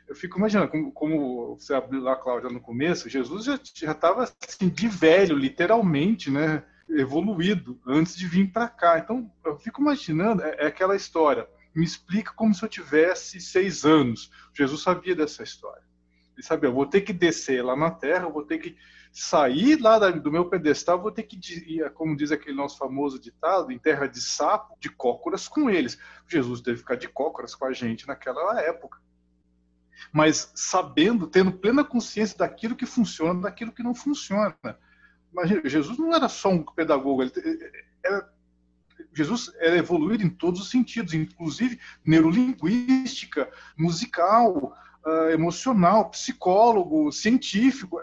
eu 0.07 0.15
fico 0.15 0.37
imaginando, 0.37 0.69
como, 0.69 0.91
como, 0.91 1.55
você 1.55 1.73
abriu 1.73 2.01
lá, 2.01 2.15
Cláudia, 2.15 2.49
no 2.49 2.61
começo, 2.61 3.09
Jesus 3.09 3.45
já 3.45 3.55
estava 3.91 4.23
assim, 4.23 4.69
de 4.69 4.87
velho, 4.87 5.35
literalmente, 5.35 6.29
né? 6.29 6.63
Evoluído 6.89 7.79
antes 7.85 8.15
de 8.15 8.27
vir 8.27 8.51
para 8.51 8.67
cá. 8.67 8.99
Então, 8.99 9.31
eu 9.45 9.57
fico 9.57 9.81
imaginando, 9.81 10.43
é, 10.43 10.55
é 10.59 10.67
aquela 10.67 10.95
história. 10.95 11.47
Me 11.73 11.83
explica 11.83 12.31
como 12.33 12.53
se 12.53 12.63
eu 12.63 12.69
tivesse 12.69 13.39
seis 13.39 13.83
anos. 13.83 14.31
Jesus 14.53 14.81
sabia 14.81 15.15
dessa 15.15 15.43
história. 15.43 15.83
Ele 16.35 16.43
sabia, 16.43 16.69
eu 16.69 16.73
vou 16.73 16.85
ter 16.85 17.01
que 17.01 17.13
descer 17.13 17.63
lá 17.63 17.75
na 17.75 17.91
Terra, 17.91 18.25
eu 18.25 18.31
vou 18.31 18.43
ter 18.43 18.57
que 18.57 18.75
sair 19.11 19.79
lá 19.79 19.99
do 20.09 20.31
meu 20.31 20.49
pedestal, 20.49 20.99
vou 20.99 21.11
ter 21.11 21.23
que 21.23 21.37
ir, 21.67 21.87
como 21.91 22.17
diz 22.17 22.31
aquele 22.31 22.55
nosso 22.55 22.79
famoso 22.79 23.19
ditado, 23.19 23.71
em 23.71 23.77
terra 23.77 24.07
de 24.07 24.19
sapo, 24.19 24.75
de 24.79 24.89
cócoras 24.89 25.47
com 25.47 25.69
eles. 25.69 25.99
Jesus 26.27 26.61
teve 26.61 26.77
que 26.77 26.81
ficar 26.81 26.95
de 26.95 27.07
cócoras 27.07 27.53
com 27.53 27.65
a 27.65 27.71
gente 27.71 28.07
naquela 28.07 28.59
época. 28.59 28.99
Mas 30.11 30.51
sabendo, 30.55 31.27
tendo 31.27 31.51
plena 31.51 31.83
consciência 31.83 32.37
daquilo 32.37 32.75
que 32.75 32.87
funciona, 32.87 33.41
daquilo 33.41 33.71
que 33.71 33.83
não 33.83 33.93
funciona. 33.93 34.57
Imagina, 35.33 35.67
Jesus 35.67 35.97
não 35.97 36.13
era 36.13 36.29
só 36.29 36.49
um 36.49 36.63
pedagogo, 36.63 37.23
ele 37.23 37.33
era 38.05 38.31
Jesus 39.15 39.51
era 39.59 39.77
evoluído 39.77 40.23
em 40.23 40.29
todos 40.29 40.61
os 40.61 40.69
sentidos, 40.69 41.13
inclusive 41.13 41.79
neurolinguística, 42.05 43.51
musical, 43.77 44.75
uh, 45.05 45.29
emocional, 45.31 46.09
psicólogo, 46.09 47.11
científico. 47.11 47.99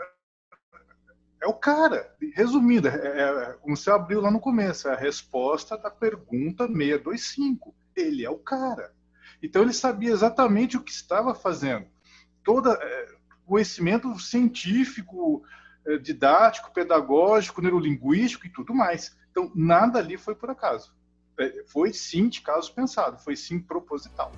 É 1.42 1.46
o 1.46 1.54
cara. 1.54 2.14
Resumindo, 2.34 2.88
é, 2.88 2.92
é, 2.92 3.52
como 3.60 3.76
você 3.76 3.90
abriu 3.90 4.20
lá 4.20 4.30
no 4.30 4.40
começo, 4.40 4.88
é 4.88 4.92
a 4.92 4.98
resposta 4.98 5.76
da 5.76 5.90
pergunta 5.90 6.66
625. 6.66 7.74
Ele 7.96 8.24
é 8.24 8.30
o 8.30 8.38
cara. 8.38 8.92
Então 9.42 9.62
ele 9.62 9.72
sabia 9.72 10.12
exatamente 10.12 10.76
o 10.76 10.82
que 10.82 10.92
estava 10.92 11.34
fazendo. 11.34 11.86
Todo 12.44 12.70
é, 12.70 13.06
conhecimento 13.46 14.16
científico, 14.18 15.42
didático, 16.02 16.72
pedagógico, 16.72 17.62
neurolinguístico 17.62 18.46
e 18.46 18.50
tudo 18.50 18.74
mais. 18.74 19.16
Então 19.30 19.50
nada 19.54 19.98
ali 19.98 20.16
foi 20.16 20.34
por 20.34 20.50
acaso. 20.50 20.94
É, 21.38 21.64
foi 21.66 21.92
sim 21.92 22.28
de 22.28 22.40
caso 22.42 22.74
pensado, 22.74 23.18
foi 23.18 23.36
sim 23.36 23.60
proposital. 23.60 24.32